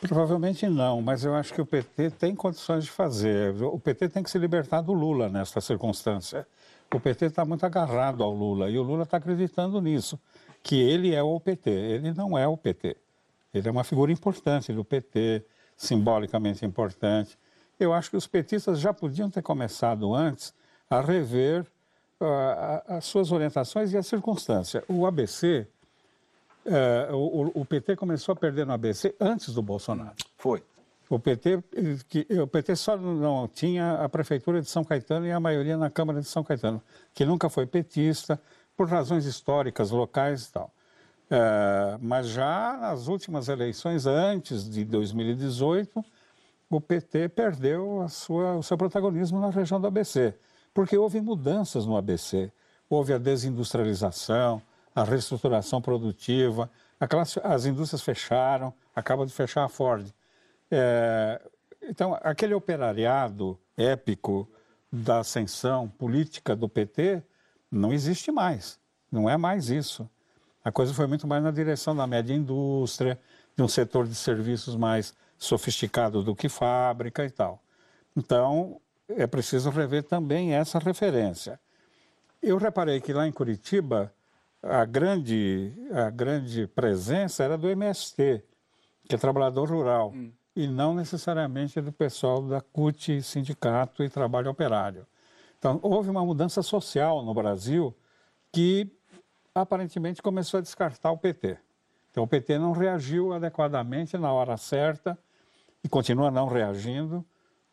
[0.00, 3.60] Provavelmente não, mas eu acho que o PT tem condições de fazer.
[3.62, 6.46] O PT tem que se libertar do Lula nesta circunstância.
[6.94, 10.18] O PT está muito agarrado ao Lula e o Lula está acreditando nisso,
[10.62, 11.70] que ele é o PT.
[11.70, 12.96] Ele não é o PT.
[13.52, 15.44] Ele é uma figura importante do PT,
[15.76, 17.36] simbolicamente importante.
[17.78, 20.54] Eu acho que os petistas já podiam ter começado antes
[20.88, 21.66] a rever
[22.20, 24.84] uh, as suas orientações e a circunstância.
[24.88, 25.66] O ABC
[26.68, 30.14] é, o, o, PT começou a perder no ABC antes do Bolsonaro.
[30.36, 30.62] Foi.
[31.08, 31.62] O PT,
[32.08, 35.88] que, o PT só não tinha a prefeitura de São Caetano e a maioria na
[35.88, 36.82] Câmara de São Caetano,
[37.14, 38.38] que nunca foi petista,
[38.76, 40.70] por razões históricas, locais e tal.
[41.30, 46.04] É, mas já nas últimas eleições, antes de 2018,
[46.70, 50.34] o PT perdeu sua, o seu protagonismo na região do ABC,
[50.72, 52.52] porque houve mudanças no ABC.
[52.88, 54.62] Houve a desindustrialização,
[55.00, 60.12] a reestruturação produtiva, aquelas, as indústrias fecharam, acaba de fechar a Ford.
[60.70, 61.40] É,
[61.82, 64.48] então, aquele operariado épico
[64.90, 67.22] da ascensão política do PT
[67.70, 68.78] não existe mais,
[69.10, 70.08] não é mais isso.
[70.64, 73.18] A coisa foi muito mais na direção da média indústria,
[73.56, 77.62] de um setor de serviços mais sofisticado do que fábrica e tal.
[78.16, 81.60] Então, é preciso rever também essa referência.
[82.42, 84.12] Eu reparei que lá em Curitiba,
[84.62, 88.42] a grande, a grande presença era do MST,
[89.08, 90.32] que é trabalhador rural, hum.
[90.54, 95.06] e não necessariamente do pessoal da CUT, Sindicato e Trabalho Operário.
[95.58, 97.94] Então, houve uma mudança social no Brasil
[98.52, 98.90] que
[99.54, 101.58] aparentemente começou a descartar o PT.
[102.10, 105.18] Então, o PT não reagiu adequadamente na hora certa
[105.82, 107.24] e continua não reagindo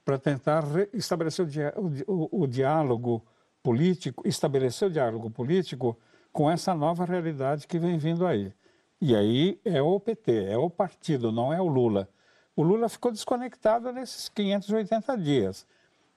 [0.04, 3.26] para tentar estabelecer o, di o, o diálogo
[3.64, 5.98] político, estabelecer o diálogo político
[6.36, 8.52] com essa nova realidade que vem vindo aí.
[9.00, 12.10] E aí é o PT, é o partido, não é o Lula.
[12.58, 15.66] O Lula ficou desconectado nesses 580 dias.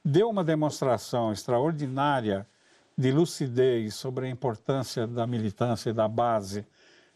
[0.05, 2.45] Deu uma demonstração extraordinária
[2.97, 6.67] de lucidez sobre a importância da militância e da base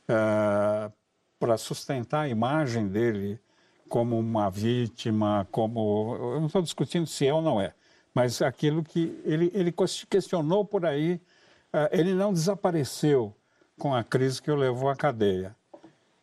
[0.04, 0.92] uh,
[1.40, 3.40] para sustentar a imagem dele
[3.88, 6.14] como uma vítima, como.
[6.34, 7.74] Eu não estou discutindo se é ou não é,
[8.14, 9.74] mas aquilo que ele, ele
[10.08, 11.20] questionou por aí
[11.90, 13.34] ele não desapareceu
[13.78, 15.56] com a crise que o levou à cadeia.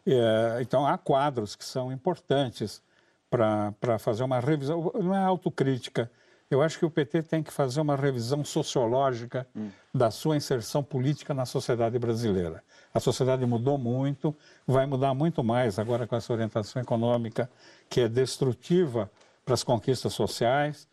[0.05, 2.81] É, então, há quadros que são importantes
[3.29, 6.09] para fazer uma revisão, não é autocrítica,
[6.51, 9.69] Eu acho que o PT tem que fazer uma revisão sociológica hum.
[9.93, 12.63] da sua inserção política na sociedade brasileira.
[12.91, 14.35] A sociedade mudou muito,
[14.65, 17.47] vai mudar muito mais agora com essa orientação econômica
[17.88, 19.12] que é destrutiva
[19.45, 20.88] para as conquistas sociais.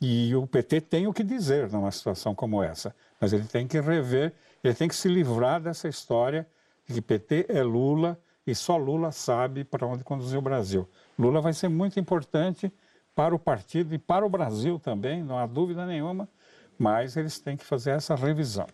[0.00, 3.80] E o PT tem o que dizer numa situação como essa, mas ele tem que
[3.80, 6.46] rever, ele tem que se livrar dessa história
[6.86, 10.88] de que PT é Lula e só Lula sabe para onde conduzir o Brasil.
[11.18, 12.72] Lula vai ser muito importante
[13.14, 16.28] para o partido e para o Brasil também, não há dúvida nenhuma,
[16.78, 18.66] mas eles têm que fazer essa revisão.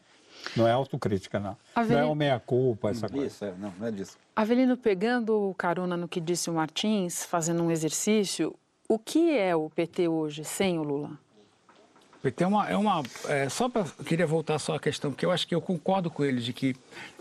[0.56, 1.56] Não é autocrítica, não.
[1.74, 2.00] Avelino...
[2.00, 3.26] Não é o meia-culpa, essa coisa.
[3.26, 4.18] Isso, é, não, não é disso.
[4.34, 8.54] Avelino, pegando carona no que disse o Martins, fazendo um exercício,
[8.92, 11.18] o que é o PT hoje sem o Lula?
[12.18, 12.68] O PT é uma.
[12.68, 13.84] É uma é, só para.
[14.04, 16.76] Queria voltar só à questão, porque eu acho que eu concordo com ele de que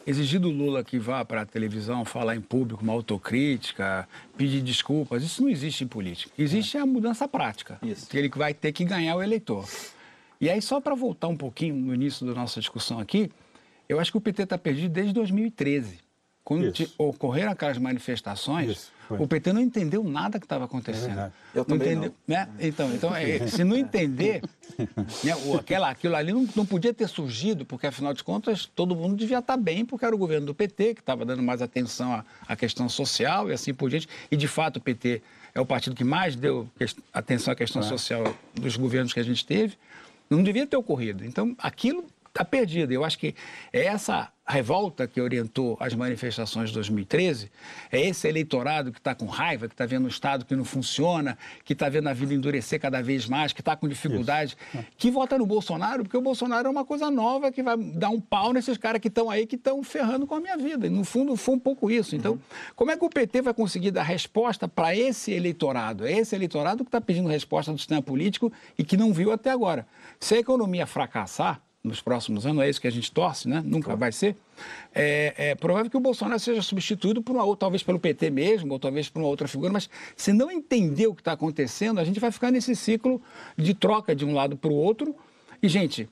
[0.06, 4.06] exigir do Lula que vá para a televisão falar em público uma autocrítica,
[4.36, 6.32] pedir desculpas, isso não existe em política.
[6.38, 6.82] Existe é.
[6.82, 7.80] a mudança prática.
[7.82, 8.10] Isso.
[8.10, 9.66] Que ele vai ter que ganhar o eleitor.
[10.42, 13.32] E aí, só para voltar um pouquinho no início da nossa discussão aqui,
[13.88, 16.00] eu acho que o PT está perdido desde 2013.
[16.44, 21.20] Quando ocorreram aquelas manifestações, Isso, o PT não entendeu nada que estava acontecendo.
[21.20, 22.06] É eu também não.
[22.06, 22.36] Entendeu, não.
[22.36, 22.50] Né?
[22.60, 24.42] Então, então é, se não entender,
[25.24, 28.96] né, o, aquela, aquilo ali não, não podia ter surgido, porque afinal de contas todo
[28.96, 31.62] mundo devia estar tá bem, porque era o governo do PT que estava dando mais
[31.62, 34.08] atenção à, à questão social e assim por diante.
[34.32, 35.22] E de fato o PT
[35.54, 36.68] é o partido que mais deu
[37.14, 39.78] atenção à questão social dos governos que a gente teve.
[40.30, 41.26] Não devia ter ocorrido.
[41.26, 42.92] Então, aquilo está perdido.
[42.92, 43.36] Eu acho que
[43.72, 47.50] essa revolta que orientou as manifestações de 2013
[47.92, 51.38] é esse eleitorado que está com raiva, que está vendo o Estado que não funciona,
[51.64, 54.86] que está vendo a vida endurecer cada vez mais, que está com dificuldade, Isso.
[54.98, 58.20] que vota no Bolsonaro, porque o Bolsonaro é uma coisa nova que vai dar um
[58.20, 60.88] pau nesses caras que estão aí, que estão ferrando com a minha vida.
[60.88, 62.16] E, no fundo, foi um pouco isso.
[62.16, 62.40] Então, uhum.
[62.76, 66.06] como é que o PT vai conseguir dar resposta para esse eleitorado?
[66.06, 69.52] É esse eleitorado que está pedindo resposta do sistema político e que não viu até
[69.52, 69.88] agora.
[70.20, 73.62] Se a economia fracassar, nos próximos anos, é isso que a gente torce, né?
[73.66, 74.00] Nunca claro.
[74.00, 74.36] vai ser.
[74.94, 78.74] É, é, provável que o Bolsonaro seja substituído por uma outra, talvez pelo PT mesmo,
[78.74, 82.04] ou talvez por uma outra figura, mas se não entender o que está acontecendo, a
[82.04, 83.22] gente vai ficar nesse ciclo
[83.58, 85.16] de troca de um lado para o outro.
[85.62, 86.08] E, gente,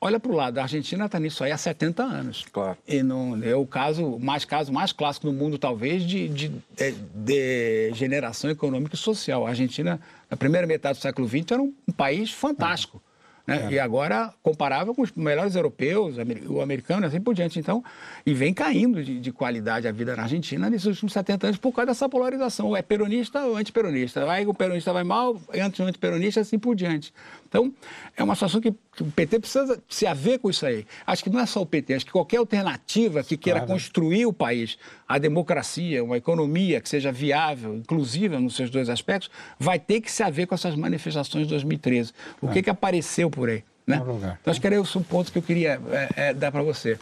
[0.00, 2.44] olha para o lado, a Argentina está nisso aí há 70 anos.
[2.52, 2.76] Claro.
[2.86, 6.94] E não, é o caso mais, caso mais clássico no mundo, talvez, de, de, de,
[7.14, 9.46] de generação econômica e social.
[9.46, 12.96] A Argentina, na primeira metade do século XX, era um, um país fantástico.
[12.96, 13.13] Uhum
[13.46, 13.68] né?
[13.68, 13.74] É.
[13.74, 16.16] E agora comparável com os melhores europeus,
[16.48, 17.58] o americano, assim por diante.
[17.58, 17.84] Então,
[18.24, 21.72] e vem caindo de, de, qualidade a vida na Argentina nesses últimos 70 anos por
[21.72, 22.66] causa dessa polarização.
[22.68, 24.24] Ou é peronista ou antiperonista.
[24.24, 27.12] Vai o peronista vai mal, anti-antiperonista, assim por diante.
[27.54, 27.72] Então,
[28.16, 30.84] é uma situação que, que, o PT precisa se haver com isso aí.
[31.06, 33.72] Acho que não é só o PT, acho que qualquer alternativa que queira claro.
[33.74, 39.30] construir o país, a democracia, uma economia que seja viável, inclusiva nos seus dois aspectos,
[39.56, 42.12] vai ter que se haver com essas manifestações de 2013.
[42.42, 42.54] O é.
[42.54, 43.62] que, que apareceu por aí?
[43.86, 44.02] Né?
[44.02, 46.98] Então, acho que era esse o ponto que eu queria é, é, dar para você.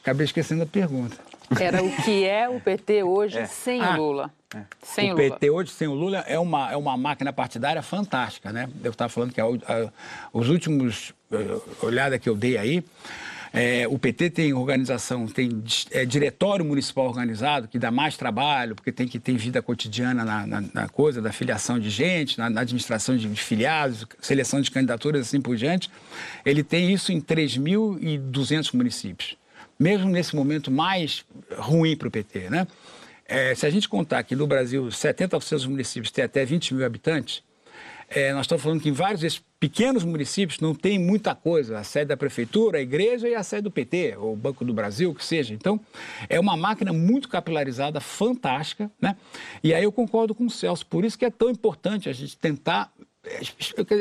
[0.00, 1.18] Acabei esquecendo a pergunta.
[1.58, 3.46] Era o que é o PT hoje é.
[3.46, 4.30] sem ah, Lula.
[4.54, 4.62] É.
[4.82, 8.52] Sem o, o PT hoje sem o Lula é uma, é uma máquina partidária fantástica,
[8.52, 8.68] né?
[8.84, 9.90] Eu estava falando que a, a,
[10.32, 12.84] os últimos uh, olhada que eu dei aí,
[13.52, 18.92] é, o PT tem organização, tem é, diretório municipal organizado, que dá mais trabalho, porque
[18.92, 22.60] tem que ter vida cotidiana na, na, na coisa da filiação de gente, na, na
[22.60, 25.90] administração de, de, filiados, seleção de candidaturas, assim por diante.
[26.44, 29.39] Ele tem isso em 3.200 municípios
[29.80, 31.24] mesmo nesse momento mais
[31.56, 32.50] ruim para o PT.
[32.50, 32.66] Né?
[33.24, 36.84] É, se a gente contar que no Brasil 70% dos municípios têm até 20 mil
[36.84, 37.42] habitantes,
[38.12, 41.84] é, nós estamos falando que em vários desses pequenos municípios não tem muita coisa, a
[41.84, 45.14] sede da prefeitura, a igreja e a sede do PT, ou o Banco do Brasil,
[45.14, 45.54] que seja.
[45.54, 45.78] Então,
[46.28, 49.16] é uma máquina muito capilarizada, fantástica, né?
[49.62, 52.36] E aí eu concordo com o Celso, por isso que é tão importante a gente
[52.36, 52.92] tentar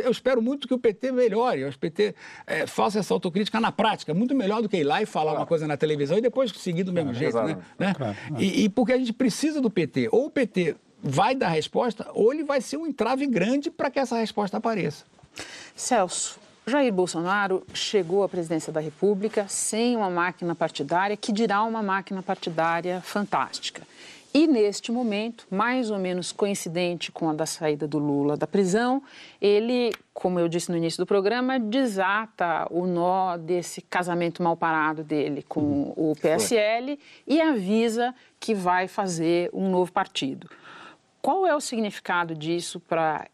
[0.03, 2.15] eu espero muito que o PT melhore, o PT
[2.47, 5.39] é, faça essa autocrítica na prática, muito melhor do que ir lá e falar claro.
[5.41, 7.57] uma coisa na televisão e depois seguir do mesmo jeito, né?
[7.77, 7.93] né?
[7.93, 8.15] Claro.
[8.37, 10.07] E, e, porque a gente precisa do PT.
[10.11, 13.99] Ou o PT vai dar resposta, ou ele vai ser um entrave grande para que
[13.99, 15.03] essa resposta apareça.
[15.75, 21.81] Celso, Jair Bolsonaro chegou à presidência da República sem uma máquina partidária, que dirá uma
[21.81, 23.81] máquina partidária fantástica.
[24.33, 29.01] E neste momento, mais ou menos coincidente com a da saída do Lula da prisão,
[29.41, 35.03] ele, como eu disse no início do programa, desata o nó desse casamento mal parado
[35.03, 36.11] dele com uhum.
[36.11, 40.47] o PSL e avisa que vai fazer um novo partido.
[41.21, 43.27] Qual é o significado disso para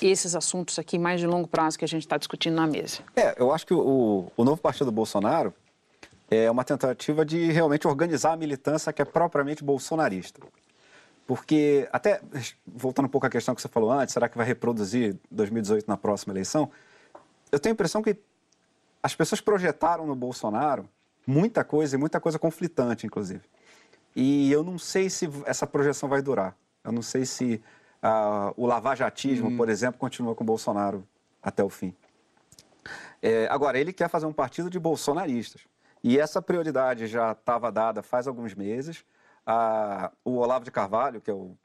[0.00, 3.00] esses assuntos aqui mais de longo prazo que a gente está discutindo na mesa?
[3.14, 5.52] É, eu acho que o, o novo partido Bolsonaro
[6.30, 10.40] é uma tentativa de realmente organizar a militância que é propriamente bolsonarista.
[11.26, 12.20] Porque, até
[12.66, 15.96] voltando um pouco à questão que você falou antes, será que vai reproduzir 2018 na
[15.96, 16.70] próxima eleição?
[17.52, 18.16] Eu tenho a impressão que
[19.02, 20.88] as pessoas projetaram no Bolsonaro
[21.26, 23.42] muita coisa e muita coisa conflitante, inclusive.
[24.16, 26.56] E eu não sei se essa projeção vai durar.
[26.82, 27.62] Eu não sei se
[28.02, 29.56] uh, o lavajatismo, hum.
[29.56, 31.06] por exemplo, continua com o Bolsonaro
[31.42, 31.94] até o fim.
[33.20, 35.62] É, agora, ele quer fazer um partido de bolsonaristas.
[36.02, 39.04] E essa prioridade já estava dada faz alguns meses.
[39.46, 41.56] Uh, o Olavo de Carvalho, que é o,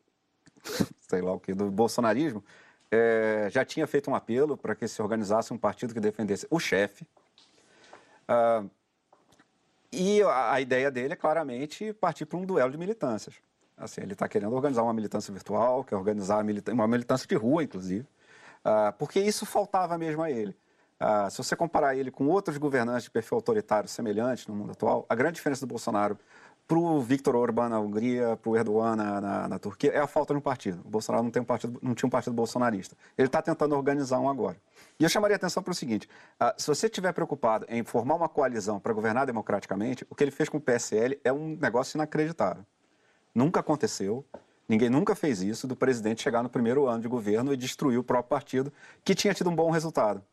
[1.07, 2.43] sei lá o que, do bolsonarismo,
[2.89, 6.59] é, já tinha feito um apelo para que se organizasse um partido que defendesse o
[6.59, 7.05] chefe.
[8.29, 8.69] Uh,
[9.91, 13.35] e a, a, ideia dele é claramente partir para um duelo de militâncias.
[13.75, 18.07] Assim, ele está querendo organizar uma militância virtual, quer organizar uma militância de rua, inclusive,
[18.63, 20.55] uh, porque isso faltava mesmo a ele.
[21.03, 25.05] Uh, se você comparar ele com outros governantes de perfil autoritário semelhante no mundo atual,
[25.09, 26.17] a grande diferença do Bolsonaro
[26.65, 30.07] para o Viktor Orbán na Hungria, para o Erdogan na, na, na, Turquia, é a
[30.07, 30.81] falta de um partido.
[30.85, 32.95] O Bolsonaro não, tem um partido, não tinha um partido bolsonarista.
[33.17, 34.55] Ele está tentando organizar um agora.
[34.97, 36.07] E eu chamaria a atenção para o seguinte:
[36.41, 40.31] uh, se você estiver preocupado em formar uma coalizão para governar democraticamente, o que ele
[40.31, 42.65] fez com o PSL é um negócio inacreditável.
[43.35, 44.25] Nunca aconteceu.
[44.69, 48.03] Ninguém nunca fez isso do presidente chegar no primeiro ano de governo e destruir o
[48.03, 48.71] próprio partido
[49.03, 50.23] que tinha tido um bom resultado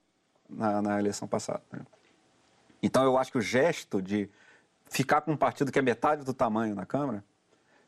[0.51, 1.63] na, na eleição passada.
[1.73, 1.81] Né?
[2.83, 4.29] Então eu acho que o gesto de
[4.91, 7.25] ficar com um partido que é metade do tamanho na Câmara,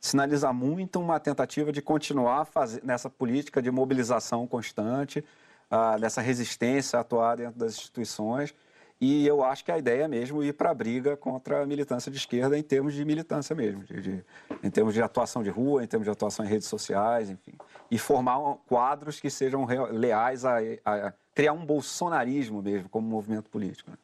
[0.00, 5.24] sinaliza muito uma tentativa de continuar fazer, nessa política de mobilização constante,
[5.70, 8.54] uh, dessa resistência a atuar dentro das instituições.
[9.00, 12.10] E eu acho que a ideia é mesmo ir para a briga contra a militância
[12.10, 14.24] de esquerda em termos de militância mesmo, de, de,
[14.62, 17.54] em termos de atuação de rua, em termos de atuação em redes sociais, enfim.
[17.90, 23.90] E formar quadros que sejam leais a, a criar um bolsonarismo mesmo como movimento político.
[23.90, 23.96] Né?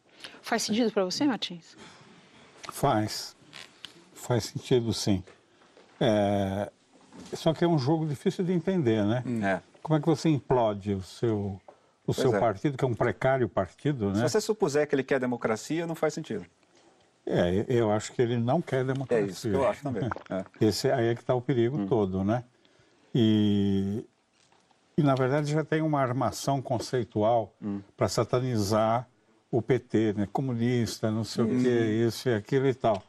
[0.43, 1.77] Faz sentido para você, Martins?
[2.71, 3.37] Faz.
[4.15, 5.23] Faz sentido, sim.
[6.01, 6.71] É...
[7.35, 9.23] Só que é um jogo difícil de entender, né?
[9.43, 9.61] É.
[9.83, 11.61] Como é que você implode o seu,
[12.07, 12.41] o seu é.
[12.41, 14.17] partido, que é um precário partido, né?
[14.17, 16.47] Se você supuser que ele quer democracia, não faz sentido.
[17.27, 19.27] É, eu acho que ele não quer democracia.
[19.27, 20.09] É isso que eu acho também.
[20.31, 20.67] É.
[20.67, 21.87] Esse, aí é que está o perigo hum.
[21.87, 22.45] todo, né?
[23.15, 24.05] E,
[24.99, 27.81] e, na verdade, já tem uma armação conceitual hum.
[27.97, 29.09] para satanizar
[29.49, 30.29] o PT, né?
[30.33, 31.57] comunista, não sei uhum.
[31.57, 33.01] o quê, isso e aquilo e tal.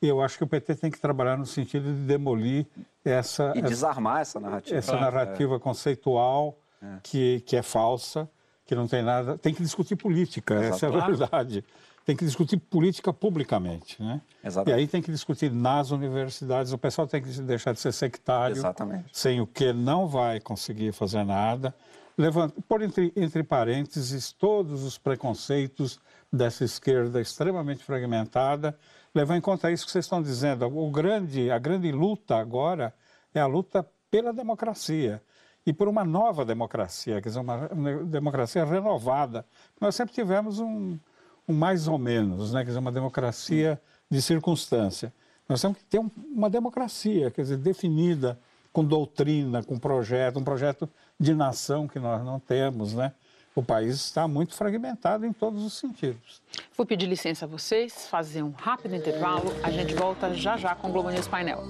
[0.00, 2.64] E eu acho que o PT tem que trabalhar no sentido de demolir
[3.04, 3.52] essa...
[3.56, 4.76] E essa, desarmar essa narrativa.
[4.76, 5.58] Essa narrativa é.
[5.58, 6.86] conceitual é.
[7.02, 8.30] Que, que é falsa,
[8.64, 9.36] que não tem nada...
[9.36, 10.74] Tem que discutir política, Exato.
[10.74, 11.64] essa é a verdade.
[12.04, 14.20] Tem que discutir política publicamente, né?
[14.42, 14.76] Exatamente.
[14.76, 16.72] E aí tem que discutir nas universidades.
[16.72, 18.56] O pessoal tem que deixar de ser sectário.
[18.56, 19.04] Exatamente.
[19.12, 21.74] Sem o que não vai conseguir fazer nada
[22.16, 25.98] levanta, por entre, entre parênteses todos os preconceitos
[26.32, 28.78] dessa esquerda extremamente fragmentada,
[29.14, 30.66] levando em conta isso que vocês estão dizendo.
[30.66, 32.94] O grande, a grande luta agora
[33.34, 35.22] é a luta pela democracia
[35.64, 37.68] e por uma nova democracia, quer dizer, uma
[38.04, 39.46] democracia renovada.
[39.80, 40.98] Nós sempre tivemos um,
[41.48, 45.12] um, mais ou menos, né, quer dizer, uma democracia de circunstância.
[45.48, 48.38] Nós temos que ter um, uma democracia, quer dizer, definida
[48.72, 53.12] com doutrina, com projeto, um projeto de nação que nós não temos, né?
[53.54, 56.40] O país está muito fragmentado em todos os sentidos.
[56.74, 59.52] Vou pedir licença a vocês, fazer um rápido intervalo.
[59.62, 61.62] A gente volta já já com o Globo News Painel.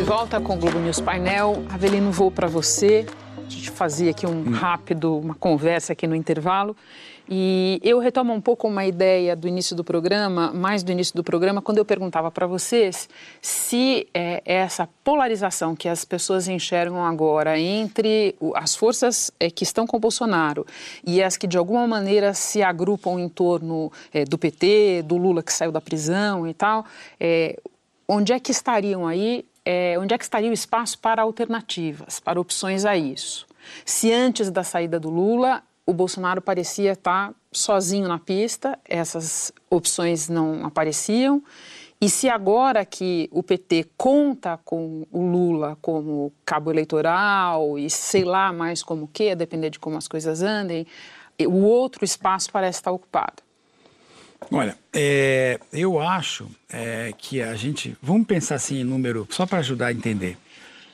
[0.00, 1.62] De volta com o Globo News Painel.
[1.68, 3.04] Avelino, vou para você
[3.50, 6.74] gente fazia aqui um rápido, uma conversa aqui no intervalo.
[7.28, 11.22] E eu retomo um pouco uma ideia do início do programa, mais do início do
[11.22, 13.08] programa, quando eu perguntava para vocês
[13.40, 19.86] se é, essa polarização que as pessoas enxergam agora entre as forças é, que estão
[19.86, 20.66] com Bolsonaro
[21.04, 25.42] e as que de alguma maneira se agrupam em torno é, do PT, do Lula
[25.42, 26.84] que saiu da prisão e tal,
[27.20, 27.56] é,
[28.08, 32.40] onde é que estariam aí é, onde é que estaria o espaço para alternativas, para
[32.40, 33.46] opções a isso?
[33.84, 40.28] Se antes da saída do Lula o Bolsonaro parecia estar sozinho na pista, essas opções
[40.28, 41.42] não apareciam.
[42.00, 48.24] E se agora que o PT conta com o Lula como cabo eleitoral e sei
[48.24, 50.86] lá mais como que, a depender de como as coisas andem,
[51.46, 53.42] o outro espaço parece estar ocupado.
[54.50, 57.96] Olha, é, eu acho é, que a gente.
[58.02, 60.36] Vamos pensar assim em número, só para ajudar a entender.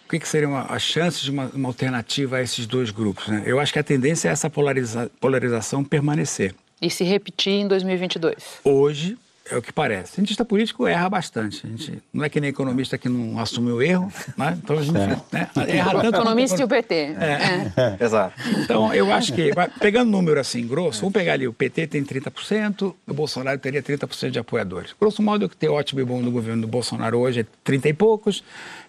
[0.05, 3.27] O que, que seriam as chances de uma, uma, alternativa a esses dois grupos?
[3.27, 3.43] Né?
[3.45, 6.55] Eu acho que a tendência é essa polariza, polarização permanecer.
[6.81, 8.61] E se repetir em 2022?
[8.63, 9.19] Hoje,
[9.51, 10.15] é o que parece.
[10.15, 11.67] Cientista político erra bastante.
[11.67, 14.59] A gente não é que nem economista que não assume o erro, né?
[14.63, 15.07] Então a gente é.
[15.07, 15.51] né?
[15.69, 16.17] erra tanto.
[16.17, 16.95] Economista e o PT.
[16.95, 17.97] É.
[18.01, 18.05] É.
[18.05, 18.35] Exato.
[18.59, 22.95] Então eu acho que, pegando número assim grosso, vamos pegar ali: o PT tem 30%,
[23.07, 24.95] o Bolsonaro teria 30% de apoiadores.
[24.99, 27.89] Grosso modo, o que tem ótimo e bom no governo do Bolsonaro hoje é 30
[27.89, 28.43] e poucos,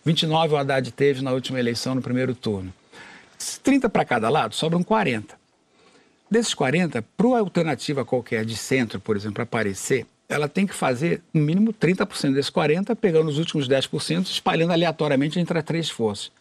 [0.03, 2.73] 29 o Haddad teve na última eleição, no primeiro turno.
[3.63, 5.35] 30 para cada lado, sobram 40.
[6.29, 11.21] Desses 40, para uma alternativa qualquer de centro, por exemplo, aparecer, ela tem que fazer
[11.33, 16.31] no mínimo 30% desses 40%, pegando os últimos 10%, espalhando aleatoriamente entre as três forças.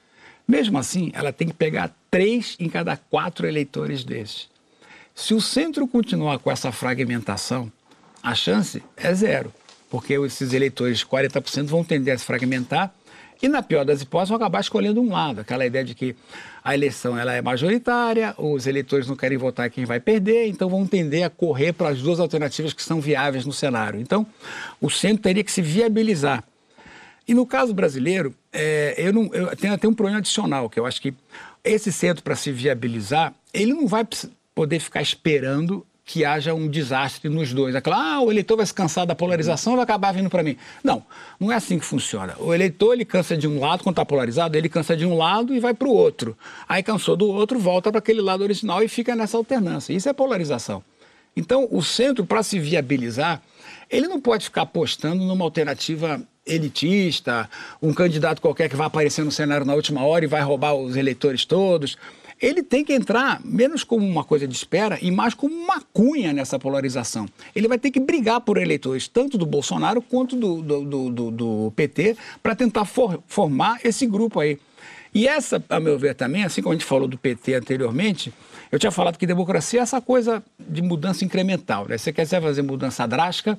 [0.47, 4.49] Mesmo assim, ela tem que pegar três em cada quatro eleitores desses.
[5.15, 7.73] Se o centro continuar com essa fragmentação,
[8.23, 9.53] a chance é zero,
[9.89, 12.93] porque esses eleitores, 40%, vão tender a se fragmentar
[13.43, 15.41] e, na pior das hipóteses, vão acabar escolhendo um lado.
[15.41, 16.17] Aquela ideia de que
[16.65, 20.87] a eleição ela é majoritária, os eleitores não querem votar quem vai perder, então vão
[20.87, 24.01] tender a correr para as duas alternativas que são viáveis no cenário.
[24.01, 24.27] Então,
[24.81, 26.43] o centro teria que se viabilizar.
[27.29, 30.87] E no caso brasileiro, é, eu, não, eu tenho até um problema adicional, que eu
[30.87, 31.13] acho que
[31.65, 34.07] esse centro, para se viabilizar, ele não vai
[34.55, 37.75] poder ficar esperando que haja um desastre nos dois.
[37.75, 40.57] Aquela, ah, o eleitor vai se cansar da polarização e vai acabar vindo para mim.
[40.83, 41.05] Não,
[41.39, 42.37] não é assim que funciona.
[42.39, 45.53] O eleitor, ele cansa de um lado, quando está polarizado, ele cansa de um lado
[45.53, 46.39] e vai para o outro.
[46.69, 49.93] Aí cansou do outro, volta para aquele lado original e fica nessa alternância.
[49.93, 50.81] Isso é polarização.
[51.37, 53.43] Então, o centro, para se viabilizar,
[53.91, 57.51] ele não pode ficar apostando numa alternativa elitista,
[57.83, 60.95] um candidato qualquer que vai aparecer no cenário na última hora e vai roubar os
[60.95, 61.99] eleitores todos
[62.41, 66.33] ele tem que entrar menos como uma coisa de espera e mais como uma cunha
[66.33, 67.27] nessa polarização.
[67.55, 71.73] Ele vai ter que brigar por eleitores, tanto do Bolsonaro quanto do, do, do, do
[71.75, 74.59] PT, para tentar for, formar esse grupo aí.
[75.15, 78.33] E essa, a meu ver também, assim como a gente falou do PT anteriormente,
[78.71, 81.87] eu tinha falado que democracia é essa coisa de mudança incremental.
[81.89, 81.97] Né?
[81.97, 83.59] Você quer fazer mudança drástica,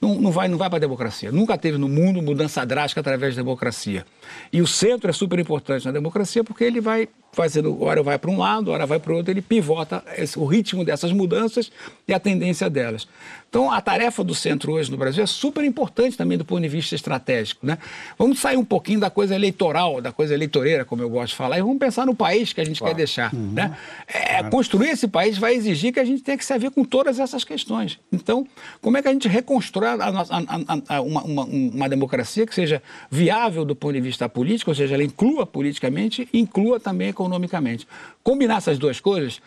[0.00, 1.32] não, não vai, não vai para a democracia.
[1.32, 4.06] Nunca teve no mundo mudança drástica através da democracia.
[4.52, 8.30] E o centro é super importante na democracia porque ele vai fazendo, hora vai para
[8.30, 11.72] um lado, hora vai para o outro, ele pivota esse, o ritmo dessas mudanças
[12.06, 13.08] e a tendência delas.
[13.48, 16.68] Então, a tarefa do centro hoje no Brasil é super importante também do ponto de
[16.68, 17.66] vista estratégico.
[17.66, 17.76] Né?
[18.16, 21.58] Vamos sair um pouquinho da coisa eleitoral, da coisa eleitoreira, como eu gosto de falar,
[21.58, 22.94] e vamos pensar no país que a gente claro.
[22.94, 23.34] quer deixar.
[23.34, 23.52] Uhum.
[23.52, 23.76] Né?
[24.08, 24.50] É, claro.
[24.50, 27.98] Construir esse país vai exigir que a gente tenha que servir com todas essas questões.
[28.10, 28.46] Então,
[28.80, 32.82] como é que a gente reconstrói a, a, a, uma, uma, uma democracia que seja
[33.10, 37.86] viável do ponto de vista político, ou seja, ela inclua politicamente e inclua também economicamente.
[38.22, 39.40] Combinar essas duas coisas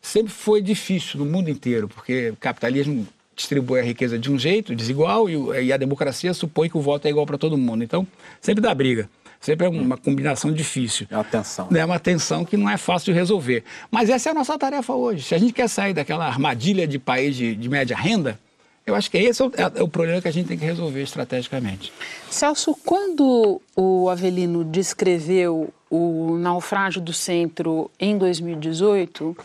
[0.00, 4.74] sempre foi difícil no mundo inteiro, porque o capitalismo distribui a riqueza de um jeito,
[4.74, 7.84] desigual, e, a democracia supõe que o voto é igual para todo mundo.
[7.84, 8.06] Então,
[8.40, 9.08] sempre dá briga.
[9.40, 11.06] Sempre é uma combinação difícil.
[11.08, 11.68] É uma tensão.
[11.72, 13.62] É uma tensão que não é fácil de resolver.
[13.88, 15.22] Mas essa é a nossa tarefa hoje.
[15.22, 18.36] Se a gente quer sair daquela armadilha de país de, de média renda,
[18.84, 21.02] eu acho que esse é o, é o, problema que a gente tem que resolver
[21.02, 21.92] estrategicamente.
[22.28, 29.36] Celso, quando o Avelino descreveu o naufrágio do centro em 2018,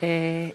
[0.00, 0.52] é,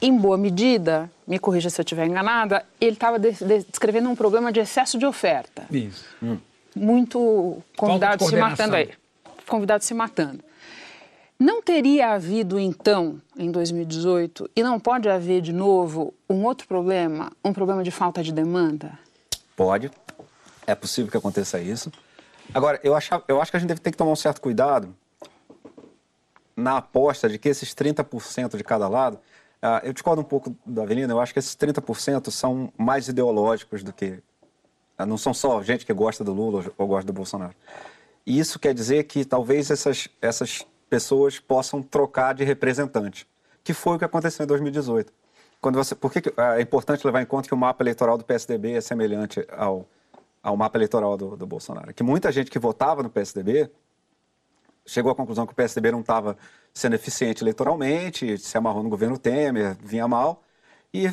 [0.00, 4.14] em boa medida, me corrija se eu estiver enganada, ele estava de, de, descrevendo um
[4.14, 5.66] problema de excesso de oferta.
[5.70, 6.04] Isso.
[6.22, 6.38] Hum.
[6.74, 8.90] Muito convidado se matando aí.
[9.46, 10.44] Convidado se matando.
[11.38, 17.30] Não teria havido, então, em 2018, e não pode haver de novo, um outro problema,
[17.44, 18.98] um problema de falta de demanda?
[19.56, 19.90] Pode.
[20.66, 21.92] É possível que aconteça isso.
[22.54, 24.94] Agora, eu acho, eu acho que a gente deve ter que tomar um certo cuidado
[26.56, 29.16] na aposta de que esses 30% de cada lado.
[29.62, 33.82] Uh, eu discordo um pouco da Avelina, eu acho que esses 30% são mais ideológicos
[33.82, 34.22] do que.
[34.98, 37.54] Uh, não são só gente que gosta do Lula ou gosta do Bolsonaro.
[38.26, 43.26] E isso quer dizer que talvez essas, essas pessoas possam trocar de representante,
[43.62, 45.12] que foi o que aconteceu em 2018.
[45.60, 48.72] Quando você, por que é importante levar em conta que o mapa eleitoral do PSDB
[48.72, 49.88] é semelhante ao,
[50.42, 51.92] ao mapa eleitoral do, do Bolsonaro?
[51.92, 53.70] Que muita gente que votava no PSDB
[54.86, 56.36] chegou à conclusão que o PSDB não estava
[56.72, 60.42] sendo eficiente eleitoralmente, se amarrou no governo Temer, vinha mal,
[60.92, 61.12] e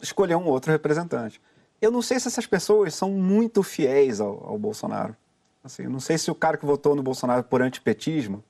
[0.00, 1.40] escolheu um outro representante.
[1.80, 5.16] Eu não sei se essas pessoas são muito fiéis ao, ao Bolsonaro.
[5.62, 8.42] Assim, eu não sei se o cara que votou no Bolsonaro por antipetismo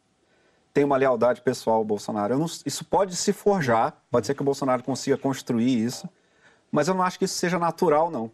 [0.73, 2.39] tem uma lealdade pessoal ao Bolsonaro.
[2.39, 6.07] Não, isso pode se forjar, pode ser que o Bolsonaro consiga construir isso,
[6.71, 8.31] mas eu não acho que isso seja natural, não.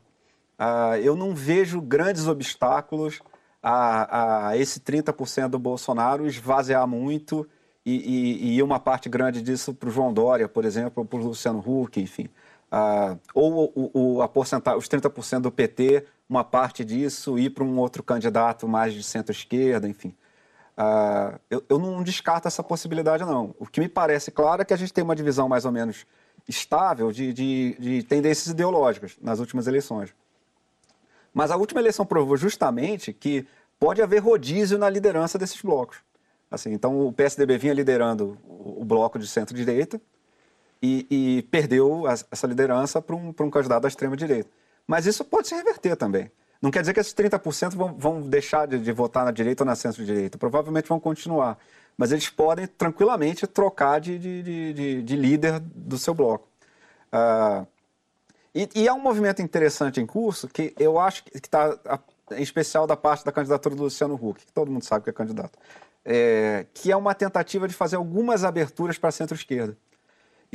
[0.62, 3.20] Uh, eu não vejo grandes obstáculos
[3.60, 7.48] a, a esse 30% do Bolsonaro esvaziar muito
[7.84, 11.22] e, e, e, uma parte grande disso para o João Dória, por exemplo, para o
[11.24, 12.28] Luciano Huck, enfim.
[12.70, 17.64] Uh, ou o, o, a porcentagem, os 30% do PT, uma parte disso ir para
[17.64, 20.14] um outro candidato mais de centro-esquerda, enfim.
[20.78, 23.52] Uh, eu, eu, não descarto essa possibilidade, não.
[23.58, 26.06] O que me parece claro é que a gente tem uma divisão mais ou menos
[26.48, 30.14] estável de, de, de tendências ideológicas nas últimas eleições.
[31.32, 33.46] Mas a última eleição provou justamente que
[33.78, 35.98] pode haver rodízio na liderança desses blocos.
[36.50, 40.00] Assim, então o PSDB vinha liderando o bloco de centro-direita
[40.82, 44.50] e, e, perdeu essa liderança para um, um candidato da extrema-direita.
[44.86, 46.30] Mas isso pode se reverter também.
[46.60, 49.66] Não quer dizer que esses 30% vão, vão deixar de, de, votar na direita ou
[49.66, 50.36] na centro-direita.
[50.36, 51.58] Provavelmente vão continuar.
[51.96, 56.46] Mas eles podem tranquilamente trocar de, de, de, de líder do seu bloco.
[57.12, 57.66] Uh,
[58.54, 61.78] e, e há um movimento interessante em curso que eu acho que está,
[62.32, 65.12] em especial da parte da candidatura do Luciano Huck, que todo mundo sabe que é
[65.12, 65.58] candidato,
[66.04, 69.76] é, que é uma tentativa de fazer algumas aberturas para a centro-esquerda.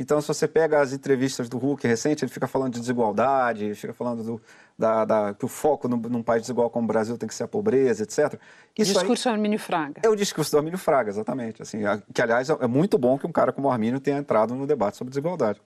[0.00, 3.92] Então, se você pega as entrevistas do Huck recente, ele fica falando de desigualdade, fica
[3.92, 4.42] falando do,
[4.78, 7.42] da, da, que o foco num, num, país desigual como o Brasil tem que ser
[7.42, 8.40] a pobreza, etc.
[8.78, 10.00] Isso discurso aí, Armínio Fraga.
[10.00, 11.62] É o discurso do Armínio Fraga, exatamente.
[11.62, 11.78] Assim,
[12.14, 14.96] que, aliás, é muito bom que um cara como o Armínio tenha entrado no debate
[14.96, 15.60] sobre desigualdade.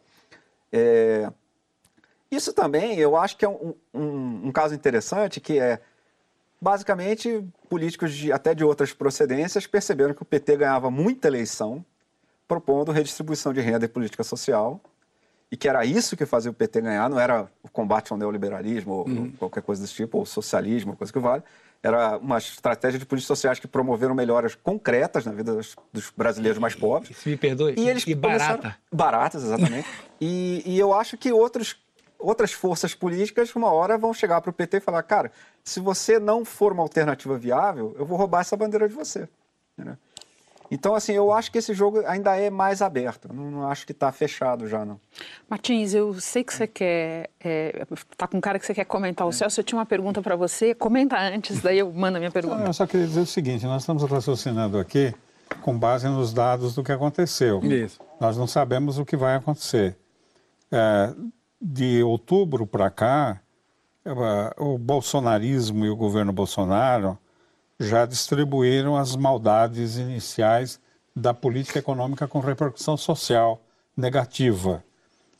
[0.72, 1.30] É,
[2.32, 5.78] isso também, eu acho que é um, um, um caso interessante, que é,
[6.58, 11.84] basicamente, políticos de, até de outras procedências perceberam que o PT ganhava muita eleição
[12.48, 14.80] propondo redistribuição de renda e política social,
[15.50, 18.92] e que era isso que fazia o PT ganhar, não era o combate ao neoliberalismo
[18.94, 19.32] ou uhum.
[19.32, 21.42] qualquer coisa desse tipo, ou socialismo, coisa que vale.
[21.82, 26.58] Era uma estratégia de políticas sociais que promoveram melhoras concretas na vida dos, dos brasileiros
[26.58, 27.16] mais pobres.
[27.18, 28.76] Se me perdoe, e, eles e barata.
[28.90, 29.86] Baratas, exatamente.
[30.18, 31.76] e, e eu acho que outros
[32.22, 36.18] outras forças políticas, uma hora, vão chegar para o PT e falar: cara, se você
[36.18, 39.28] não for uma alternativa viável, eu vou roubar essa bandeira de você.
[39.76, 39.96] Entendeu?
[40.70, 43.28] Então, assim, eu acho que esse jogo ainda é mais aberto.
[43.30, 44.98] Não, não acho que está fechado já, não.
[45.46, 47.28] Martins, eu sei que você quer.
[47.38, 49.32] Está é, com cara que você quer comentar o é.
[49.34, 49.60] Celso.
[49.60, 50.74] Eu tinha uma pergunta para você.
[50.74, 52.62] Comenta antes, daí eu mando a minha pergunta.
[52.62, 55.14] Eu só queria dizer o seguinte: nós estamos raciocinando aqui
[55.60, 57.62] com base nos dados do que aconteceu.
[57.62, 58.00] Isso.
[58.18, 59.94] Nós não sabemos o que vai acontecer.
[60.70, 61.12] É,
[61.62, 63.40] de outubro para cá,
[64.58, 67.16] o bolsonarismo e o governo Bolsonaro
[67.78, 70.80] já distribuíram as maldades iniciais
[71.14, 73.62] da política econômica com repercussão social
[73.96, 74.82] negativa.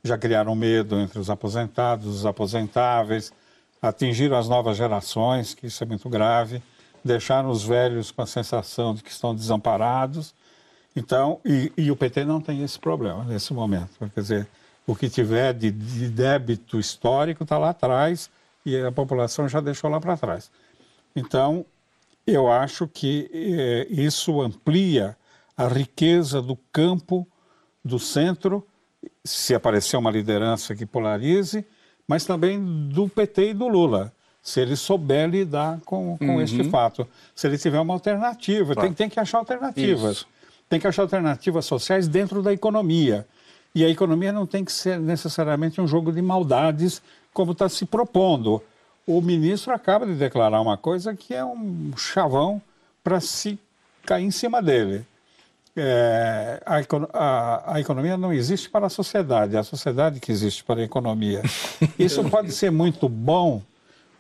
[0.05, 3.33] Já criaram medo entre os aposentados, os aposentáveis,
[3.81, 6.62] atingiram as novas gerações, que isso é muito grave,
[7.05, 10.35] deixaram os velhos com a sensação de que estão desamparados.
[10.95, 13.91] Então, e, e o PT não tem esse problema nesse momento.
[14.14, 14.49] Quer dizer,
[14.87, 18.30] o que tiver de, de débito histórico está lá atrás
[18.64, 20.51] e a população já deixou lá para trás.
[21.14, 21.64] Então,
[22.26, 25.16] eu acho que eh, isso amplia
[25.57, 27.26] a riqueza do campo
[27.85, 28.66] do centro,
[29.24, 31.64] se aparecer uma liderança que polarize,
[32.07, 34.12] mas também do PT e do Lula,
[34.43, 36.41] se ele souber lidar com, com uhum.
[36.41, 37.07] este fato.
[37.35, 38.89] Se ele tiver uma alternativa, claro.
[38.89, 40.18] tem, tem que achar alternativas.
[40.18, 40.26] Isso.
[40.68, 43.26] Tem que achar alternativas sociais dentro da economia.
[43.75, 47.03] E a economia não tem que ser necessariamente um jogo de maldades,
[47.33, 48.62] como está se propondo.
[49.07, 52.61] O ministro acaba de declarar uma coisa que é um chavão
[53.03, 53.59] para se
[54.05, 55.07] cair em cima dele.
[55.75, 56.81] É, a,
[57.14, 60.85] a, a, economia não existe para a sociedade, é a sociedade que existe para a
[60.85, 61.41] economia.
[61.99, 63.62] Isso pode ser muito bom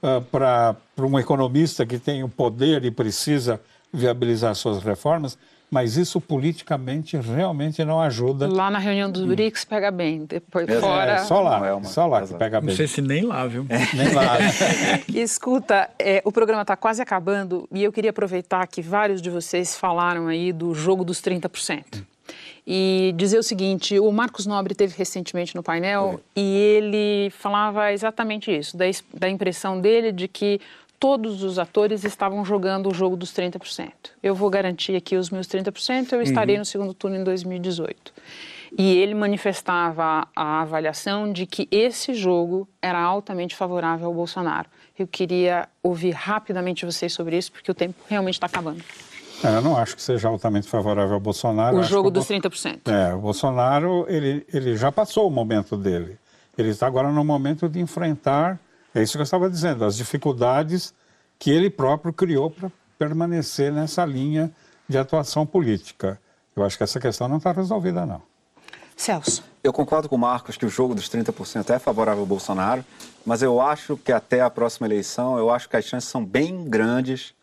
[0.02, 3.60] uh, para um economista que tem o poder e precisa
[3.92, 5.36] viabilizar suas reformas,
[5.72, 8.46] mas isso politicamente realmente não ajuda.
[8.46, 11.12] Lá na reunião dos BRICS pega bem, depois é, fora...
[11.12, 11.84] É, só lá, é uma...
[11.86, 12.68] só lá que pega bem.
[12.68, 13.64] Não sei se nem lá, viu?
[13.70, 13.96] É.
[13.96, 14.36] Nem lá.
[15.08, 19.74] Escuta, é, o programa está quase acabando e eu queria aproveitar que vários de vocês
[19.74, 22.04] falaram aí do jogo dos 30%.
[22.66, 28.56] E dizer o seguinte, o Marcos Nobre teve recentemente no painel e ele falava exatamente
[28.56, 30.60] isso, da, da impressão dele de que
[31.02, 33.90] todos os atores estavam jogando o jogo dos 30%.
[34.22, 36.60] Eu vou garantir aqui os meus 30%, eu estarei uhum.
[36.60, 38.12] no segundo turno em 2018.
[38.78, 44.68] E ele manifestava a avaliação de que esse jogo era altamente favorável ao Bolsonaro.
[44.96, 48.84] Eu queria ouvir rapidamente vocês sobre isso, porque o tempo realmente está acabando.
[49.42, 51.78] É, eu não acho que seja altamente favorável ao Bolsonaro.
[51.78, 52.78] O jogo dos 30%.
[52.86, 56.16] É, o Bolsonaro, ele, ele já passou o momento dele.
[56.56, 58.60] Ele está agora no momento de enfrentar
[58.94, 60.94] é isso que eu estava dizendo, as dificuldades
[61.38, 64.50] que ele próprio criou para permanecer nessa linha
[64.88, 66.20] de atuação política.
[66.54, 68.22] Eu acho que essa questão não está resolvida, não.
[68.96, 69.42] Celso.
[69.64, 72.84] Eu concordo com o Marcos que o jogo dos 30% é favorável ao Bolsonaro,
[73.24, 76.64] mas eu acho que até a próxima eleição, eu acho que as chances são bem
[76.64, 77.34] grandes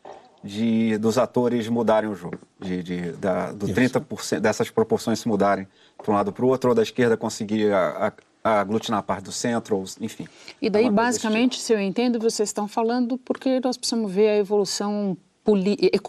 [0.44, 3.76] de dos atores mudarem o jogo, de, de da, do Isso.
[3.76, 7.72] 30% dessas proporções se mudarem para um lado para o outro, ou da esquerda conseguir
[7.74, 8.14] a, a,
[8.58, 10.28] aglutinar a parte do centro, ou, enfim.
[10.62, 11.64] E daí, basicamente, tipo.
[11.64, 15.18] se eu entendo, vocês estão falando porque nós precisamos ver a evolução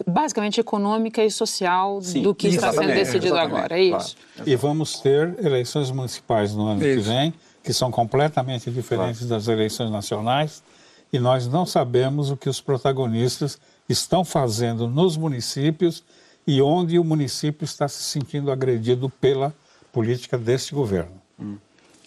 [0.05, 4.15] basicamente econômica e social Sim, do que está sendo decidido agora, é isso.
[4.35, 4.49] Claro.
[4.49, 7.01] E vamos ter eleições municipais no ano isso.
[7.01, 7.33] que vem,
[7.63, 9.29] que são completamente diferentes claro.
[9.29, 10.61] das eleições nacionais,
[11.11, 16.03] e nós não sabemos o que os protagonistas estão fazendo nos municípios
[16.45, 19.53] e onde o município está se sentindo agredido pela
[19.91, 21.20] política deste governo.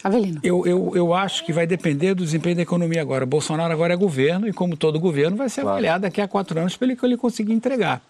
[0.04, 0.38] Avelino.
[0.42, 3.24] Eu, eu, eu acho que vai depender do desempenho da economia agora.
[3.24, 5.78] Bolsonaro agora é governo e, como todo governo, vai ser claro.
[5.78, 8.02] avaliado daqui a quatro anos para ele, ele conseguir entregar.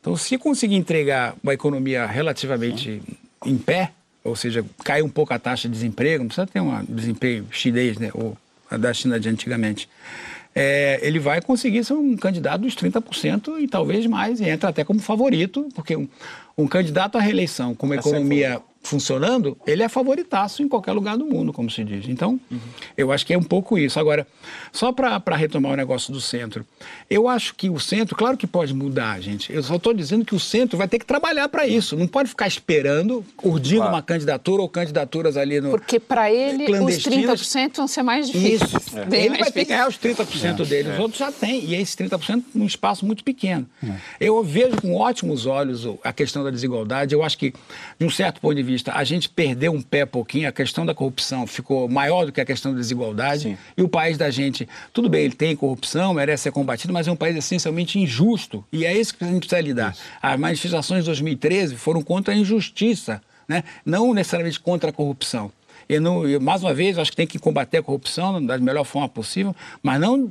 [0.00, 3.02] Então, se conseguir entregar uma economia relativamente
[3.44, 3.92] em pé,
[4.24, 7.98] ou seja, cai um pouco a taxa de desemprego, não precisa ter um desempenho chinês,
[7.98, 8.36] né, ou
[8.70, 9.86] da China de antigamente,
[10.54, 14.84] é, ele vai conseguir ser um candidato dos 30% e talvez mais, e entra até
[14.84, 16.08] como favorito, porque um,
[16.56, 21.24] um candidato à reeleição com uma economia funcionando, ele é favoritaço em qualquer lugar do
[21.24, 22.08] mundo, como se diz.
[22.08, 22.58] Então, uhum.
[22.96, 23.98] eu acho que é um pouco isso.
[23.98, 24.26] Agora,
[24.72, 26.66] só para retomar o negócio do centro,
[27.08, 29.52] eu acho que o centro, claro que pode mudar, gente.
[29.52, 31.96] Eu só estou dizendo que o centro vai ter que trabalhar para isso.
[31.96, 33.94] Não pode ficar esperando, urdindo claro.
[33.94, 35.70] uma candidatura ou candidaturas ali no.
[35.70, 38.72] Porque para ele, os 30% vão ser mais difíceis.
[38.72, 38.98] Isso.
[38.98, 39.24] É.
[39.24, 40.64] Ele vai ter que ganhar os 30% é.
[40.64, 40.90] dele.
[40.90, 41.00] Os é.
[41.00, 41.64] outros já têm.
[41.64, 43.66] E esses 30% num espaço muito pequeno.
[43.84, 43.92] É.
[44.20, 47.14] Eu vejo com ótimos olhos a questão da desigualdade.
[47.14, 47.54] Eu acho que,
[47.98, 50.84] de um certo ponto de vista, vista, a gente perdeu um pé pouquinho, a questão
[50.84, 53.42] da corrupção ficou maior do que a questão da desigualdade.
[53.42, 53.58] Sim.
[53.76, 57.12] E o país da gente, tudo bem, ele tem corrupção, merece ser combatido, mas é
[57.12, 58.64] um país essencialmente injusto.
[58.72, 59.92] E é isso que a gente precisa lidar.
[59.92, 60.02] Isso.
[60.20, 63.64] As manifestações de 2013 foram contra a injustiça, né?
[63.84, 65.52] não necessariamente contra a corrupção.
[65.88, 69.08] E não, mais uma vez, acho que tem que combater a corrupção da melhor forma
[69.08, 70.30] possível, mas não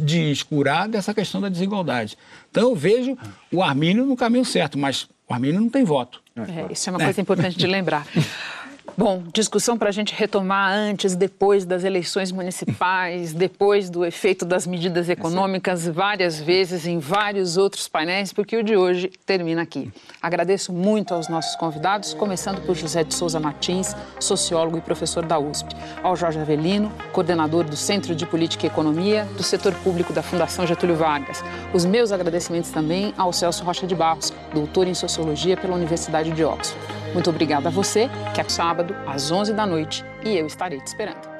[0.00, 2.16] descurar dessa questão da desigualdade.
[2.50, 3.18] Então, eu vejo
[3.52, 6.22] o Armínio no caminho certo, mas o Armínio não tem voto.
[6.36, 8.06] É, isso é uma coisa importante de lembrar.
[8.96, 14.66] Bom, discussão para a gente retomar antes, depois das eleições municipais, depois do efeito das
[14.66, 19.92] medidas econômicas, várias vezes em vários outros painéis, porque o de hoje termina aqui.
[20.20, 25.38] Agradeço muito aos nossos convidados, começando por José de Souza Martins, sociólogo e professor da
[25.38, 30.22] USP, ao Jorge Avelino, coordenador do Centro de Política e Economia do Setor Público da
[30.22, 31.44] Fundação Getúlio Vargas.
[31.74, 36.44] Os meus agradecimentos também ao Celso Rocha de Barros, doutor em Sociologia pela Universidade de
[36.44, 37.05] Oxford.
[37.16, 40.88] Muito obrigada a você, que é sábado, às 11 da noite, e eu estarei te
[40.88, 41.35] esperando.